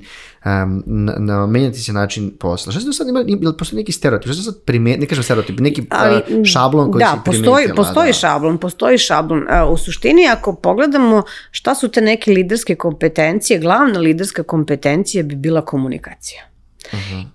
[0.45, 2.71] um, na, na menjati se način posla.
[2.71, 4.31] Šta se do sad ima, ili postoji neki stereotip?
[4.31, 7.43] Šta se sad primet, ne kažem stereotip, neki Ali, uh, šablon koji da, si postoji,
[7.43, 7.75] primetila?
[7.75, 8.13] postoji da.
[8.13, 9.45] šablon, postoji šablon.
[9.49, 15.35] A, U suštini, ako pogledamo šta su te neke liderske kompetencije, glavna liderska kompetencija bi
[15.35, 16.41] bila komunikacija.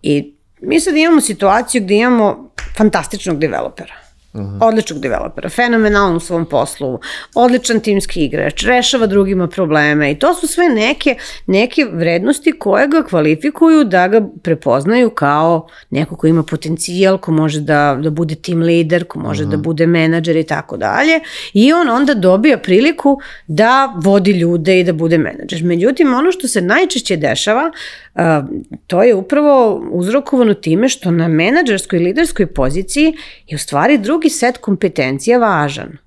[0.03, 3.95] I mi sad imamo situaciju gde imamo fantastičnog developera.
[4.61, 6.99] Odličnog developera, fenomenalan u svom poslu,
[7.35, 11.17] odličan timski igrač, rešava drugima probleme i to su sve neke,
[11.47, 17.61] neke vrednosti koje ga kvalifikuju da ga prepoznaju kao neko ko ima potencijal, ko može
[17.61, 21.21] da, da bude tim lider, ko može da bude menadžer i tako dalje
[21.53, 25.65] i on onda dobija priliku da vodi ljude i da bude menadžer.
[25.65, 27.71] Međutim, ono što se najčešće dešava,
[28.15, 28.23] uh,
[28.87, 33.15] to je upravo uzrokovano time što na menadžerskoj i liderskoj poziciji
[33.47, 35.99] je u stvari drugi set kompetencija važan.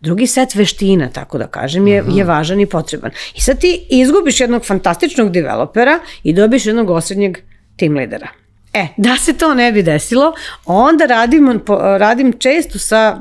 [0.00, 3.10] Drugi set veština, tako da kažem, je, je važan i potreban.
[3.36, 7.38] I sad ti izgubiš jednog fantastičnog developera i dobiš jednog osrednjeg
[7.76, 8.28] tim lidera.
[8.74, 10.32] E, da se to ne bi desilo,
[10.66, 11.60] onda radim,
[11.98, 13.18] radim često sa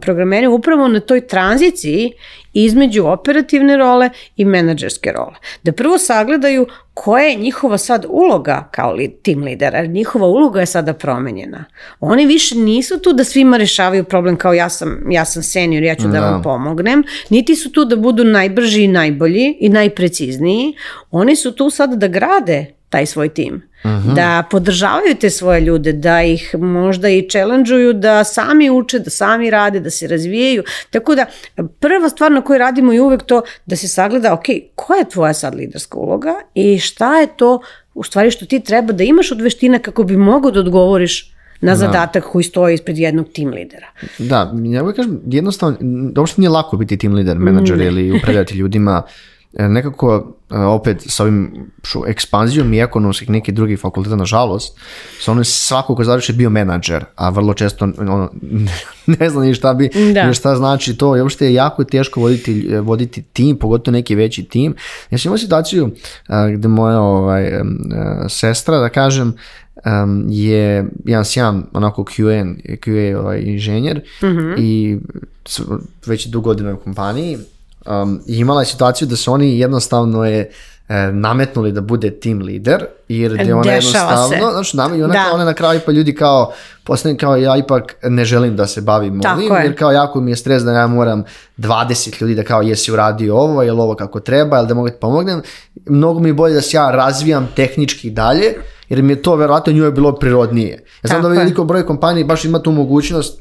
[0.00, 2.12] programerima upravo na toj tranziciji
[2.52, 5.34] između operativne role i menadžerske role.
[5.62, 10.66] Da prvo sagledaju koja je njihova sad uloga kao li, tim lidera, njihova uloga je
[10.66, 11.64] sada promenjena.
[12.00, 15.94] Oni više nisu tu da svima rešavaju problem kao ja sam, ja sam senior, ja
[15.94, 16.20] ću da, Da.
[16.20, 20.74] vam pomognem, niti su tu da budu najbrži i najbolji i najprecizniji,
[21.10, 23.62] oni su tu sad da grade taj svoj tim.
[24.14, 29.50] Da podržavaju te svoje ljude, da ih možda i challenge da sami uče, da sami
[29.50, 30.62] rade, da se razvijaju.
[30.90, 31.26] Tako da
[31.80, 35.34] prva stvar na kojoj radimo je uvek to da se sagleda, ok, koja je tvoja
[35.34, 37.60] sad liderska uloga i šta je to
[37.94, 41.76] u stvari što ti treba da imaš od veština kako bi mogao da odgovoriš na
[41.76, 43.86] zadatak koji stoji ispred jednog tim lidera.
[44.18, 45.78] Da, ja uvijek kažem, jednostavno,
[46.16, 49.02] uopšte nije lako biti team leader, menadžer ili upravljati ljudima.
[49.54, 50.14] E, Nekako,
[50.50, 51.50] e, opet, sa ovim
[51.82, 54.78] šu, ekspanzijom i ekonomskih nekih drugih fakulteta, nažalost,
[55.20, 58.30] sa ono svako ko završi bio menadžer, a vrlo često ono,
[59.18, 60.26] ne zna ni šta bi, Da.
[60.26, 61.16] ni šta znači to.
[61.16, 64.74] I uopšte je jako teško voditi, e, voditi tim, pogotovo neki veći tim.
[65.10, 65.90] Ja sam imao situaciju
[66.28, 67.62] a, gde moja ovaj, e,
[68.28, 69.34] sestra, da kažem,
[70.04, 70.64] um, je
[71.04, 72.44] jedan sjajan onako QA,
[72.76, 74.00] QA ovaj, inženjer
[74.58, 74.98] i
[75.46, 75.60] s-
[76.06, 77.38] već dugo godina u kompaniji
[77.86, 80.50] um, i imala je situaciju da su oni jednostavno je
[80.88, 84.52] e, nametnuli da bude team leader jer je ona Dešava jednostavno se.
[84.52, 85.30] znači nam, i ona, Da.
[85.34, 86.52] ona na kraju pa ljudi kao
[86.84, 89.62] postane kao ja ipak ne želim da se bavim Tako ovim je.
[89.62, 91.24] jer kao jako mi je stres da ja moram
[91.58, 94.88] 20 ljudi da kao jesi uradio ovo, je li ovo kako treba, jel da mogu
[94.88, 95.42] ti pomognem.
[95.86, 98.54] Mnogo mi je bolje da se ja razvijam tehnički dalje,
[98.88, 100.70] jer mi je to verovatno njoj bilo prirodnije.
[100.70, 103.40] Ja znam Tako da veliko broj kompaniji baš ima tu mogućnost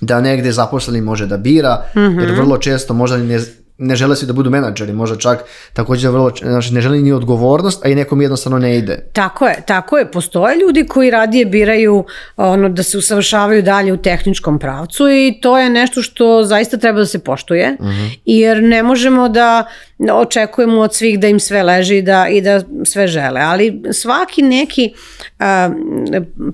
[0.00, 3.40] da negde zaposleni može da bira, jer vrlo često možda ne,
[3.78, 7.84] ne žele svi da budu menadžeri, možda čak također vrlo, znači ne žele ni odgovornost,
[7.84, 9.10] a i nekom jednostavno ne ide.
[9.12, 10.10] Tako je, tako je.
[10.10, 12.04] Postoje ljudi koji radije biraju
[12.36, 16.98] ono, da se usavršavaju dalje u tehničkom pravcu i to je nešto što zaista treba
[16.98, 17.76] da se poštuje,
[18.24, 19.64] jer ne možemo da
[20.12, 23.40] očekujemo od svih da im sve leži da, i da sve žele.
[23.40, 24.92] Ali svaki neki
[25.38, 25.70] a,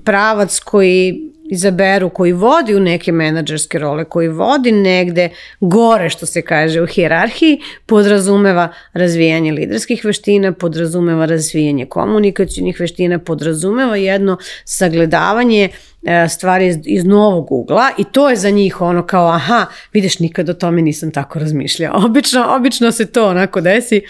[0.03, 5.29] pravac koji izaberu, koji vodi u neke menadžerske role, koji vodi negde
[5.59, 13.95] gore, što se kaže u hijerarhiji, podrazumeva razvijanje liderskih veština, podrazumeva razvijanje komunikacijnih veština, podrazumeva
[13.95, 15.69] jedno sagledavanje
[16.03, 20.19] e, stvari iz, iz novog ugla i to je za njih ono kao aha, vidiš
[20.19, 21.93] nikad o tome nisam tako razmišljao.
[22.05, 24.01] Obično, obično se to onako desi,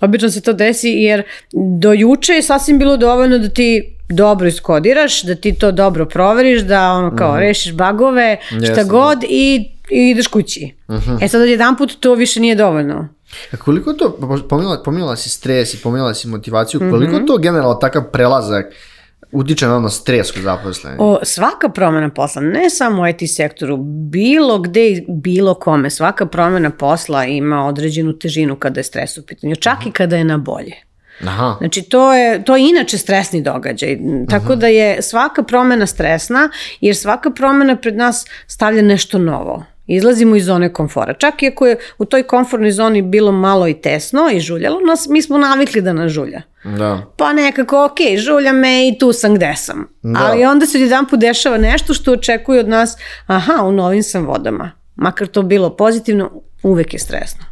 [0.00, 1.22] obično se to desi jer
[1.52, 6.62] do juče je sasvim bilo dovoljno da ti dobro iskodiraš, da ti to dobro proveriš,
[6.62, 9.54] da ono kao rešiš bagove, šta Jeste, god i,
[9.90, 10.74] i ideš kući.
[11.22, 13.08] E sad jedan put to više nije dovoljno.
[13.52, 16.90] A koliko to, pominjala, pominjala si stres i pominjala si motivaciju, Mhm.
[16.90, 18.66] koliko to generalno takav prelazak
[19.32, 21.00] utiče na ono stres kod zaposlenih?
[21.00, 23.76] O, svaka promjena posla, ne samo u IT sektoru,
[24.10, 29.26] bilo gde i bilo kome, svaka promjena posla ima određenu težinu kada je stres u
[29.26, 30.72] pitanju, čak i kada je na bolje.
[31.26, 33.98] Aha, Znači to je, to je inače stresni događaj,
[34.30, 36.50] tako da je svaka promjena stresna
[36.80, 39.64] jer svaka promjena pred nas stavlja nešto novo.
[39.86, 41.14] Izlazimo iz zone komfora.
[41.14, 45.06] Čak i ako je u toj komfortnoj zoni bilo malo i tesno i žuljalo nas,
[45.08, 46.42] mi smo navikli da nas žulja.
[46.64, 47.02] da.
[47.16, 49.88] Pa nekako, ok, žulja me i tu sam gde sam.
[50.02, 50.20] Da.
[50.22, 52.96] Ali onda se jedan put dešava nešto što očekuje od nas,
[53.26, 54.70] aha, u novim sam vodama.
[54.96, 57.44] Makar to bilo pozitivno, uvek je stresno.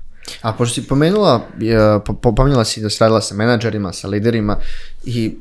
[0.43, 4.09] A pošto si pomenula, je, po, po- pominjala si da si radila sa menadžerima, sa
[4.09, 4.57] liderima
[5.05, 5.35] i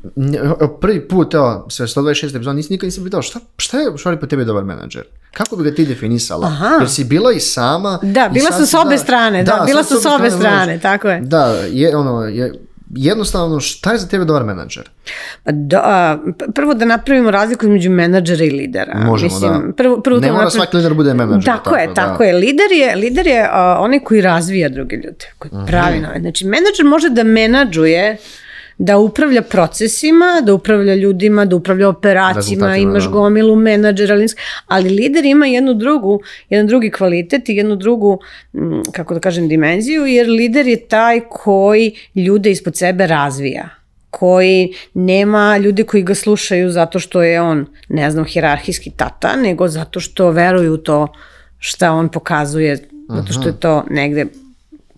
[0.80, 4.20] prvi put, evo, sve 126 epizoda, nisi nikad nisam pitao šta, šta je u stvari
[4.20, 5.02] po tebi dobar menadžer?
[5.32, 6.46] Kako bi ga ti definisala?
[6.46, 6.76] Aha.
[6.80, 7.98] Jer si bila i sama.
[8.02, 10.78] Da, bila sam s obe da- strane, da, bila sad sam s obe možeš- strane,
[10.80, 11.20] tako je.
[11.20, 12.52] Da, je, ono, je,
[12.90, 14.90] jednostavno, šta je za tebe dobar menadžer?
[15.44, 16.18] Pa Da,
[16.54, 18.94] prvo da napravimo razliku između menadžera i lidera.
[18.96, 19.60] Možemo, da.
[19.72, 21.94] Prvo, prvo Ne to mora napravimo- svaki lider bude menadžer, Tako, tako je, da.
[21.94, 22.32] tako je.
[22.34, 25.66] Lider je, lider je a, onaj koji razvija druge ljude, koji Mhm.
[25.66, 26.20] pravi nove.
[26.20, 28.16] Znači, menadžer može da menadžuje
[28.78, 33.10] da upravlja procesima, da upravlja ljudima, da upravlja operacijama, imaš da.
[33.10, 34.16] gomilu menadžera,
[34.66, 36.20] ali- lider ima jednu drugu,
[36.50, 38.18] jedan drugi kvalitet i jednu drugu,
[38.54, 43.68] mm, kako da kažem, dimenziju, jer lider je taj koji ljude ispod sebe razvija
[44.10, 49.68] koji nema ljude koji ga slušaju zato što je on, ne znam, hirarhijski tata, nego
[49.68, 51.08] zato što veruju u to
[51.58, 54.26] šta on pokazuje, zato što je to negde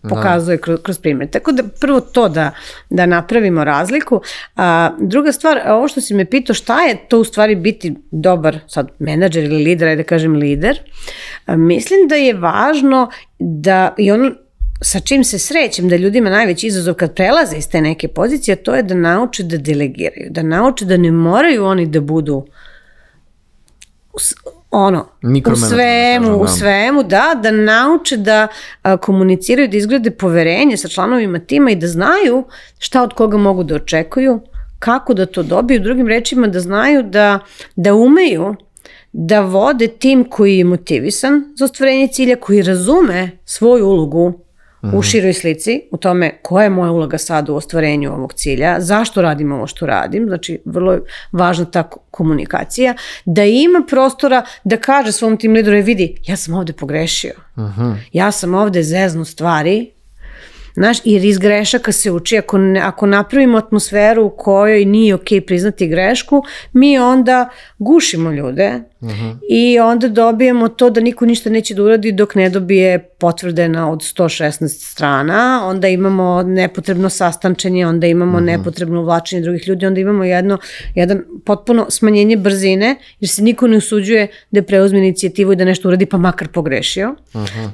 [0.09, 1.31] pokazuje kroz, kroz primjer.
[1.31, 2.51] Tako da prvo to da,
[2.91, 4.21] da napravimo razliku.
[4.57, 8.59] A, druga stvar, ovo što si me pitao, šta je to u stvari biti dobar
[8.67, 10.79] sad menadžer ili lider, ajde da kažem lider,
[11.47, 14.31] a, mislim da je važno da i ono
[14.81, 18.75] sa čim se srećem da ljudima najveći izazov kad prelaze iz te neke pozicije, to
[18.75, 22.47] je da nauče da delegiraju, da nauče da ne moraju oni da budu
[24.71, 25.07] ono,
[25.53, 26.49] u svemu, u da.
[26.49, 28.49] svemu, da, da nauče da
[28.83, 32.45] a, komuniciraju, da izgrade poverenje sa članovima tima i da znaju
[32.79, 34.41] šta od koga mogu da očekuju,
[34.79, 37.39] kako da to dobiju, drugim rečima da znaju da,
[37.77, 38.55] da umeju
[39.13, 44.48] da vode tim koji je motivisan za ostvarenje cilja, koji razume svoju ulogu
[44.83, 49.23] u široj slici, u tome koja je moja uloga sad u ostvarenju ovog cilja, zašto
[49.23, 51.01] radim ovo što radim, znači vrlo je
[51.33, 56.37] važna ta ko- komunikacija, da ima prostora da kaže svom tim lideru, "E, vidi, ja
[56.37, 57.33] sam ovde pogrešio,
[58.13, 59.91] ja sam ovde zeznu stvari,
[60.79, 65.29] Znaš, jer iz grešaka se uči, ako, ne, ako napravimo atmosferu u kojoj nije ok
[65.47, 67.49] priznati grešku, mi onda
[67.79, 68.81] gušimo ljude
[69.49, 73.91] i onda dobijemo to da niko ništa neće da uradi dok ne dobije potvrde na
[73.91, 80.25] od 116 strana, onda imamo nepotrebno sastančenje, onda imamo nepotrebno uvlačenje drugih ljudi, onda imamo
[80.25, 80.59] jedno,
[80.95, 85.89] jedan potpuno smanjenje brzine, jer se niko ne usuđuje da preuzme inicijativu i da nešto
[85.89, 87.15] uradi, pa makar pogrešio.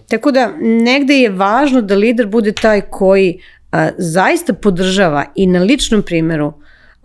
[0.09, 3.41] Tako da negde je važno da lider bude taj koji
[3.73, 6.53] a, zaista podržava i na ličnom primjeru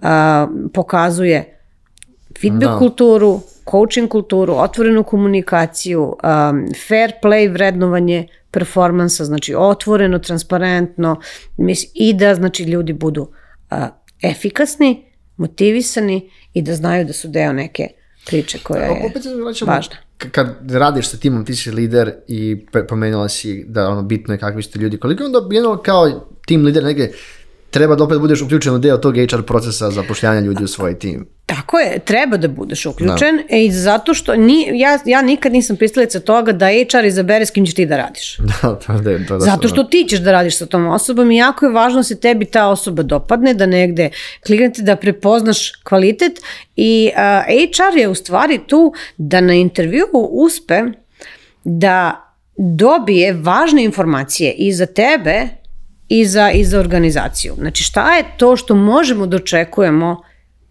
[0.02, 1.60] a, pokazuje
[2.42, 2.78] feedback Da.
[2.78, 11.22] kulturu, coaching kulturu, otvorenu komunikaciju, um, fair play vrednovanje performansa, znači otvoreno, transparentno
[11.58, 13.78] mis, i da znači ljudi budu uh,
[14.22, 15.06] efikasni,
[15.38, 17.88] motivisani i da znaju da su deo neke
[18.26, 19.96] priče koja je Opet se vraćamo, važna.
[20.32, 24.64] Kad radiš sa timom, ti si lider i pomenula si da ono bitno je kakvi
[24.64, 24.98] ste ljudi.
[24.98, 27.14] Koliko je onda jedno kao tim lider negdje
[27.70, 31.28] treba da opet budeš uključen u deo tog HR procesa zapošljanja ljudi u svoj tim.
[31.46, 36.20] Tako je, treba da budeš uključen i zato što ni, ja, ja nikad nisam pristalica
[36.20, 38.38] toga da HR izabere s kim ćeš ti da radiš.
[38.62, 41.32] Da, to je, to je dosta Zato što ti ćeš da radiš sa tom osobom
[41.32, 44.10] i jako je važno da se tebi ta osoba dopadne, da negde
[44.46, 46.40] kliknete da prepoznaš kvalitet
[46.76, 50.82] i a, HR je u stvari tu da na intervju uspe
[51.64, 52.26] da
[52.58, 55.59] dobije važne informacije i za tebe
[56.10, 57.54] i za, i za organizaciju.
[57.58, 60.24] Znači šta je to što možemo da očekujemo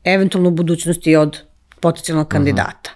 [0.05, 1.39] eventualno u budućnosti od
[1.81, 2.91] potencijalnog kandidata.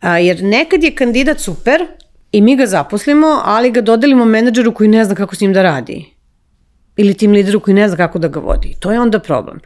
[0.00, 1.86] A, jer nekad je kandidat super
[2.32, 5.62] i mi ga zaposlimo, ali ga dodelimo menadžeru koji ne zna kako s njim da
[5.62, 6.04] radi.
[6.96, 8.74] Ili tim lideru koji ne zna kako da ga vodi.
[8.80, 9.60] To je onda problem.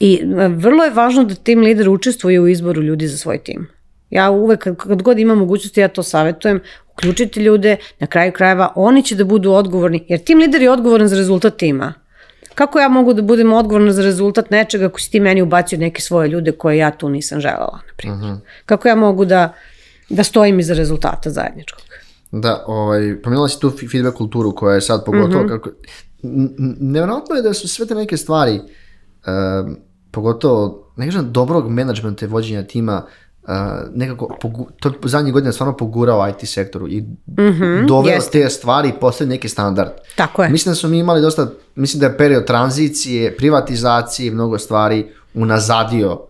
[0.00, 3.68] I e, vrlo je važno da tim lider učestvuje u izboru ljudi za svoj tim.
[4.10, 6.60] Ja uvek, kad, god imam mogućnosti, ja to savjetujem,
[6.92, 11.08] uključite ljude, na kraju krajeva oni će da budu odgovorni, jer tim lider je odgovoran
[11.08, 11.94] za rezultat tima.
[12.54, 16.02] Kako ja mogu da budem odgovorna za rezultat nečega ako si ti meni ubacio neke
[16.02, 18.36] svoje ljude koje ja tu nisam želela, na primjer?
[18.66, 19.54] Kako ja mogu da,
[20.08, 21.82] da stojim iza rezultata zajedničkog?
[22.32, 25.70] Da, ovaj, pomenula si tu feedback kulturu koja je sad pogotovo kako...
[26.22, 29.76] n- n- Nevjerojatno je da su sve te neke stvari, um,
[30.10, 33.06] pogotovo, ne kažem, dobrog menadžmenta i vođenja tima,
[33.42, 33.50] uh,
[33.94, 37.04] nekako, pogu, to je zadnjih godina stvarno pogurao IT sektoru i
[37.88, 38.42] doveo jeste.
[38.42, 39.90] te stvari i postavio neki standard.
[40.16, 40.48] Tako je.
[40.48, 46.20] Mislim da smo mi imali dosta, mislim da je period tranzicije, privatizacije mnogo stvari unazadio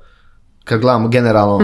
[0.64, 1.58] kad gledamo generalno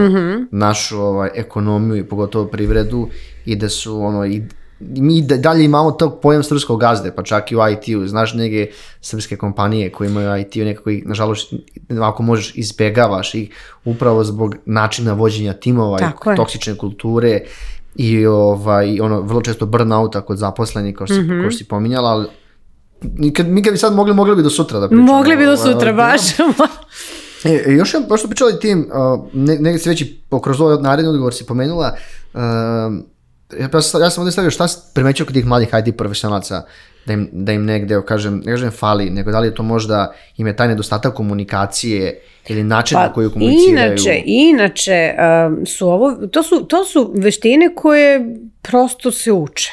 [0.51, 3.07] našu ovaj, ekonomiju i pogotovo privredu
[3.45, 4.43] i da su ono i
[4.79, 8.07] mi da- dalje imamo tog pojam srpskog gazde, pa čak i u IT-u.
[8.07, 8.71] Znaš neke
[9.01, 11.53] srpske kompanije koje imaju IT-u, nekako ih, nažalost,
[12.01, 13.49] ako možeš, izbjegavaš ih
[13.85, 16.37] upravo zbog načina vođenja timova Tako i je.
[16.37, 17.41] toksične kulture
[17.95, 21.33] i ovaj, ono, vrlo često burnouta kod zaposlenih, kao što, Mhm.
[21.37, 22.27] mm si pominjala, ali
[23.31, 25.07] kad, mi kad bi sad mogli, mogli bi do sutra da pričamo.
[25.07, 26.03] Mogli bi do o- o sutra, temama.
[26.03, 26.21] baš.
[27.45, 30.77] E, e, još jedan, pošto pričali tim, uh, ne, negdje si već i kroz ovaj
[30.79, 31.91] naredni odgovor si pomenula,
[32.33, 32.39] uh,
[33.53, 36.65] ja, ja, sam, ja sam ovdje stavio šta si primećio kod tih mladih IT profesionalaca,
[37.05, 40.13] da im, da im negde, kažem, ne kažem fali, nego da li je to možda
[40.37, 43.75] im je taj nedostatak komunikacije ili način na koji komuniciraju.
[43.75, 45.13] Pa, Inače, inače
[45.47, 48.35] um, su ovo, to su, to su veštine koje
[48.67, 49.71] prosto se uče,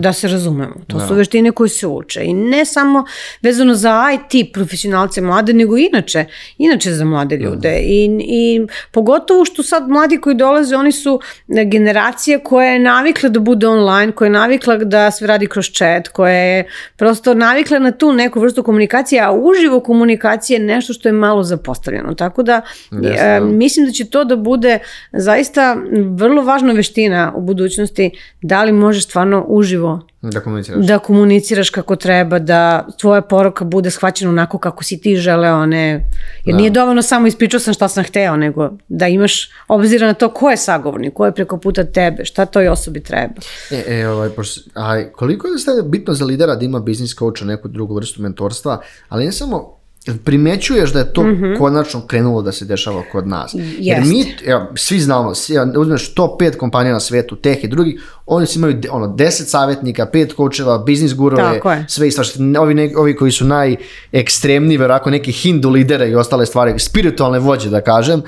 [0.00, 0.74] da se razumemo.
[0.86, 3.04] To su veštine koje se uče i ne samo
[3.42, 6.24] vezano za IT profesionalce mlade, nego inače,
[6.58, 7.80] inače za mlade ljude.
[7.80, 11.20] I, I pogotovo što sad mladi koji dolaze, oni su
[11.66, 16.08] generacija koja je navikla da bude online, koja je navikla da sve radi kroz chat,
[16.08, 16.64] koja je
[16.96, 21.42] prosto navikla na tu neku vrstu komunikacije, a uživo komunikacije je nešto što je malo
[21.42, 22.09] zapostavljeno.
[22.14, 23.46] Tako da Jeste, e, da.
[23.46, 24.78] mislim da će to da bude
[25.12, 25.76] zaista
[26.16, 28.10] vrlo važna veština u budućnosti,
[28.42, 30.86] da li možeš stvarno uživo Da komuniciraš.
[30.86, 36.10] da komuniciraš kako treba, da tvoja poruka bude shvaćena onako kako si ti želeo, ne,
[36.44, 40.28] jer nije dovoljno samo ispričao sam šta sam hteo, nego da imaš obzira na to
[40.28, 43.34] ko je sagovornik, ko je preko puta tebe, šta toj osobi treba.
[43.70, 45.52] E, e, ovaj, pošto, a koliko je
[45.84, 50.16] bitno za lidera da ima biznis coacha, neku drugu vrstu mentorstva, ali ne samo, jel
[50.24, 51.24] primećuješ da je to
[51.58, 53.54] konačno krenulo da se dešava kod nas.
[53.78, 54.10] Jer Jest.
[54.10, 58.02] mi, evo, svi znamo, svi, ja, uzmeš top 5 kompanija na svetu, teh i drugih,
[58.32, 62.38] oni su imaju ono, 10 savjetnika, 5 coacheva, biznis gurove, sve i svašta.
[62.60, 67.70] Ovi, ne, ovi koji su najekstremniji, verovatno neki hindu lidere i ostale stvari, spiritualne vođe
[67.70, 68.22] da kažem,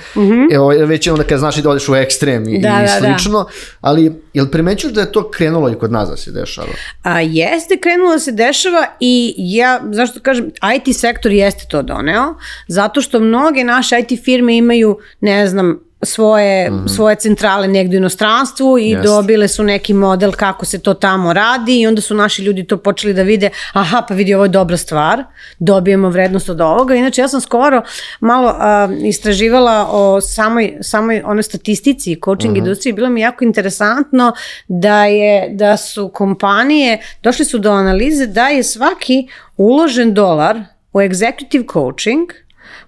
[0.52, 2.58] evo, već je onda kad znaš i da odeš u ekstrem i.
[2.58, 3.16] Da, i da, da.
[3.18, 3.46] slično,
[3.80, 6.68] ali jel primećuješ da je to krenulo i kod nas da se dešava?
[7.02, 12.34] A jeste krenulo da se dešava i ja, zašto kažem, IT sektor jeste to doneo,
[12.68, 18.78] zato što mnoge naše IT firme imaju, ne znam, svoje, svoje centrale negdje u inostranstvu
[18.78, 19.08] i Jeste.
[19.08, 22.76] dobile su neki model kako se to tamo radi i onda su naši ljudi to
[22.76, 25.24] počeli da vide, aha pa vidi ovo je dobra stvar,
[25.58, 26.94] dobijemo vrednost od ovoga.
[26.94, 27.82] Inače ja sam skoro
[28.20, 34.32] malo a, istraživala o samoj, samoj onoj statistici coaching industriji, bilo mi jako interesantno
[34.68, 40.60] da je da su kompanije, došli su do analize da je svaki uložen dolar
[40.92, 42.30] u executive coaching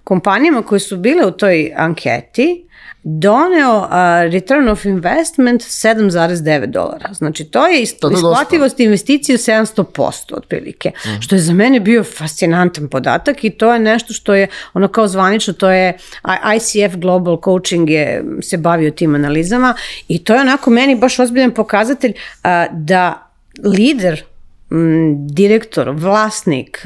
[0.03, 2.65] kompanijama koje su bile u toj anketi
[3.07, 7.13] doneo a, return of investment 7,9 dolara.
[7.13, 13.49] Znači to je isplativost investicije 700% otprilike, što je za mene bio fascinantan podatak i
[13.49, 15.97] to je nešto što je ono kao zvanično, to je
[16.55, 19.75] ICF Global Coaching je se bavio tim analizama
[20.07, 23.31] i to je onako meni baš ozbiljan pokazatelj a, da
[23.63, 24.23] lider,
[24.71, 26.85] m, direktor, vlasnik,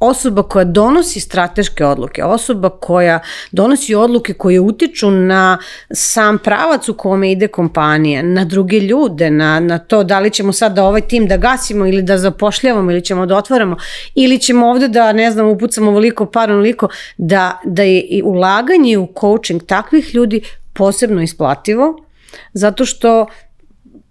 [0.00, 3.20] osoba koja donosi strateške odluke, osoba koja
[3.52, 5.58] donosi odluke koje utiču na
[5.92, 10.52] sam pravac u kome ide kompanija, na druge ljude, na, na to da li ćemo
[10.52, 13.76] sad da ovaj tim da gasimo ili da zapošljavamo ili ćemo da otvaramo
[14.14, 18.98] ili ćemo ovde da, ne znam, upucamo veliko par onoliko, da, da je i ulaganje
[18.98, 22.04] u coaching takvih ljudi posebno isplativo,
[22.52, 23.26] zato što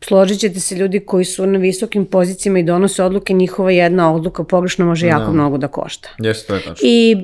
[0.02, 4.44] složit ćete se ljudi koji su na visokim pozicijama i donose odluke, njihova jedna odluka
[4.44, 6.10] pogrešno može jako mnogo da košta.
[6.18, 6.76] Jeste, to je tačno.
[6.82, 7.18] I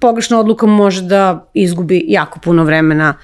[0.00, 3.14] pogrešna odluka može da izgubi jako puno vremena.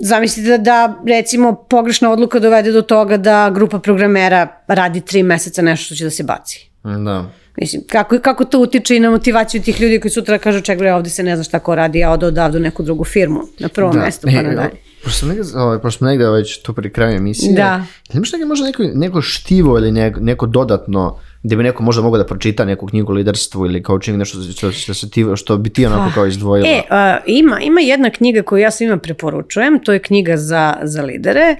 [0.00, 5.62] Zamislite da, da recimo pogrešna odluka dovede do toga da grupa programera radi tri meseca
[5.62, 6.70] nešto što će da se baci.
[6.82, 7.30] Da.
[7.56, 11.10] Mislim, kako, kako to utiče i na motivaciju tih ljudi koji sutra kažu čekaj, ovde
[11.10, 13.92] se ne zna šta ko radi, ja odo odavde u neku drugu firmu, na prvo
[13.92, 14.00] Da.
[14.00, 14.70] mesto pa nadalje.
[15.04, 17.84] Pošto smo negde, ovaj, pošto smo negde već tu pri kraju emisije, Da.
[18.14, 22.18] imaš neke, možda neko, neko štivo ili neko, neko dodatno, gde bi neko možda mogao
[22.18, 25.70] da pročita neku knjigu o liderstvu ili coaching, nešto što, što, što, ti, što bi
[25.70, 26.68] ti onako kao izdvojila?
[26.68, 31.02] E, a, ima, ima jedna knjiga koju ja svima preporučujem, to je knjiga za, za
[31.02, 31.56] lidere.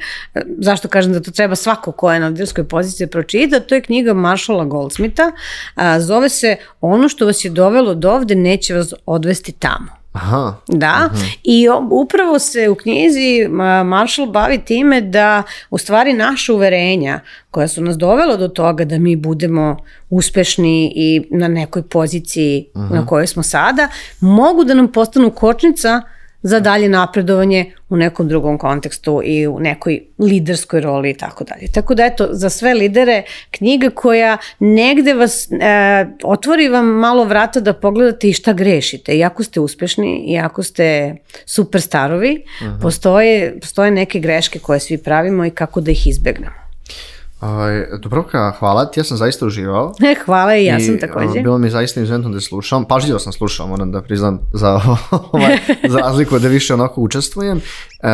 [0.58, 3.60] Zašto kažem da to treba svako ko je na liderskoj poziciji pročita?
[3.60, 5.32] To je knjiga Marshalla Goldsmitha.
[5.74, 10.03] A, zove se Ono što vas je dovelo do ovde neće vas odvesti tamo.
[10.14, 11.10] Aha, Da,
[11.42, 17.20] i o- upravo se u knjizi ma, Marshall bavi time da u stvari naše uverenja
[17.50, 19.76] koja su nas dovela do toga da mi budemo
[20.10, 23.88] uspešni i na nekoj poziciji na kojoj smo sada,
[24.20, 26.02] mogu da nam postanu kočnica
[26.44, 31.72] za dalje napredovanje u nekom drugom kontekstu i u nekoj liderskoj roli i tako dalje.
[31.72, 35.56] Tako da eto, za sve lidere knjiga koja negde vas e,
[36.24, 39.16] otvori vam malo vrata da pogledate i šta grešite.
[39.16, 41.16] Iako ste uspešni, iako ste
[41.46, 42.42] superstarovi,
[42.82, 46.64] postoje, postoje neke greške koje svi pravimo i kako da ih izbegnemo.
[47.44, 49.92] Ovaj, Dubrovka, hvala ti, ja sam zaista uživao.
[50.02, 51.26] E, hvala i ja sam I, takođe.
[51.28, 52.84] uh, Bilo mi zaista izuzetno da slušam.
[52.84, 54.80] Pažljivo sam slušao, moram da priznam, za,
[55.32, 57.60] ovaj, za razliku da više onako učestvujem.
[58.00, 58.08] E,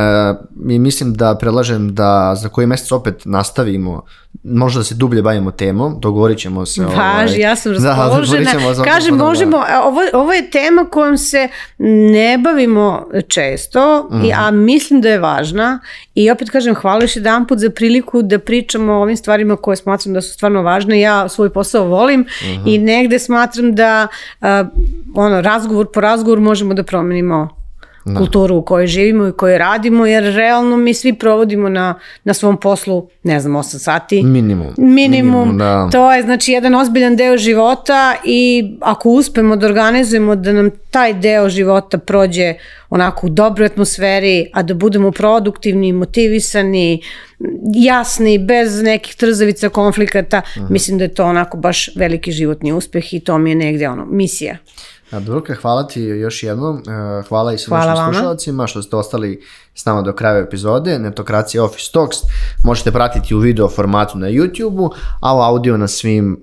[0.67, 4.03] I mislim da predlažem da za koji mesec opet nastavimo,
[4.45, 6.87] možda da se dublje bavimo temom, dogovorit ćemo se.
[6.87, 8.75] ovaj, Važi, ja sam Da, raspoložena.
[8.75, 14.25] za- Kažem, da- možemo, a, ovo, ovo je tema kojom se ne bavimo često, Mhm.
[14.25, 15.81] i, a mislim da je važna
[16.15, 19.77] i opet kažem, hvala još jedan put za priliku da pričamo o ovim stvarima koje
[19.77, 21.01] smatram da su stvarno važne.
[21.01, 22.69] Ja svoj posao volim Mhm.
[22.69, 24.07] i negde smatram da
[24.41, 24.65] a,
[25.15, 27.60] ono, razgovor po razgovor možemo da promenimo
[28.05, 31.95] kulturu u kojoj živimo i kojoj radimo, jer realno mi svi provodimo na,
[32.25, 34.23] na svom poslu, ne znam, 8 sati.
[34.23, 34.75] Minimum.
[34.79, 35.89] Minimum, da.
[35.93, 41.15] to je znači jedan ozbiljan deo života i ako uspemo da organizujemo da nam taj
[41.15, 42.55] deo života prođe
[42.91, 47.03] onako u dobroj atmosferi, a da budemo produktivni, motivisani,
[47.75, 53.21] jasni, bez nekih trzavica, konflikata, mislim da je to onako baš veliki životni uspeh i
[53.21, 54.57] to mi je negde ono, misija.
[55.11, 56.79] A, Dubrovka, hvala ti još jednom.
[56.79, 59.43] E, Hvala i svim našim slušalcima što ste ostali
[59.75, 60.99] s nama do kraja epizode.
[60.99, 62.17] Netokracija Office Talks
[62.65, 64.91] možete pratiti u video formatu na YouTube-u,
[65.21, 66.39] a u audio na svim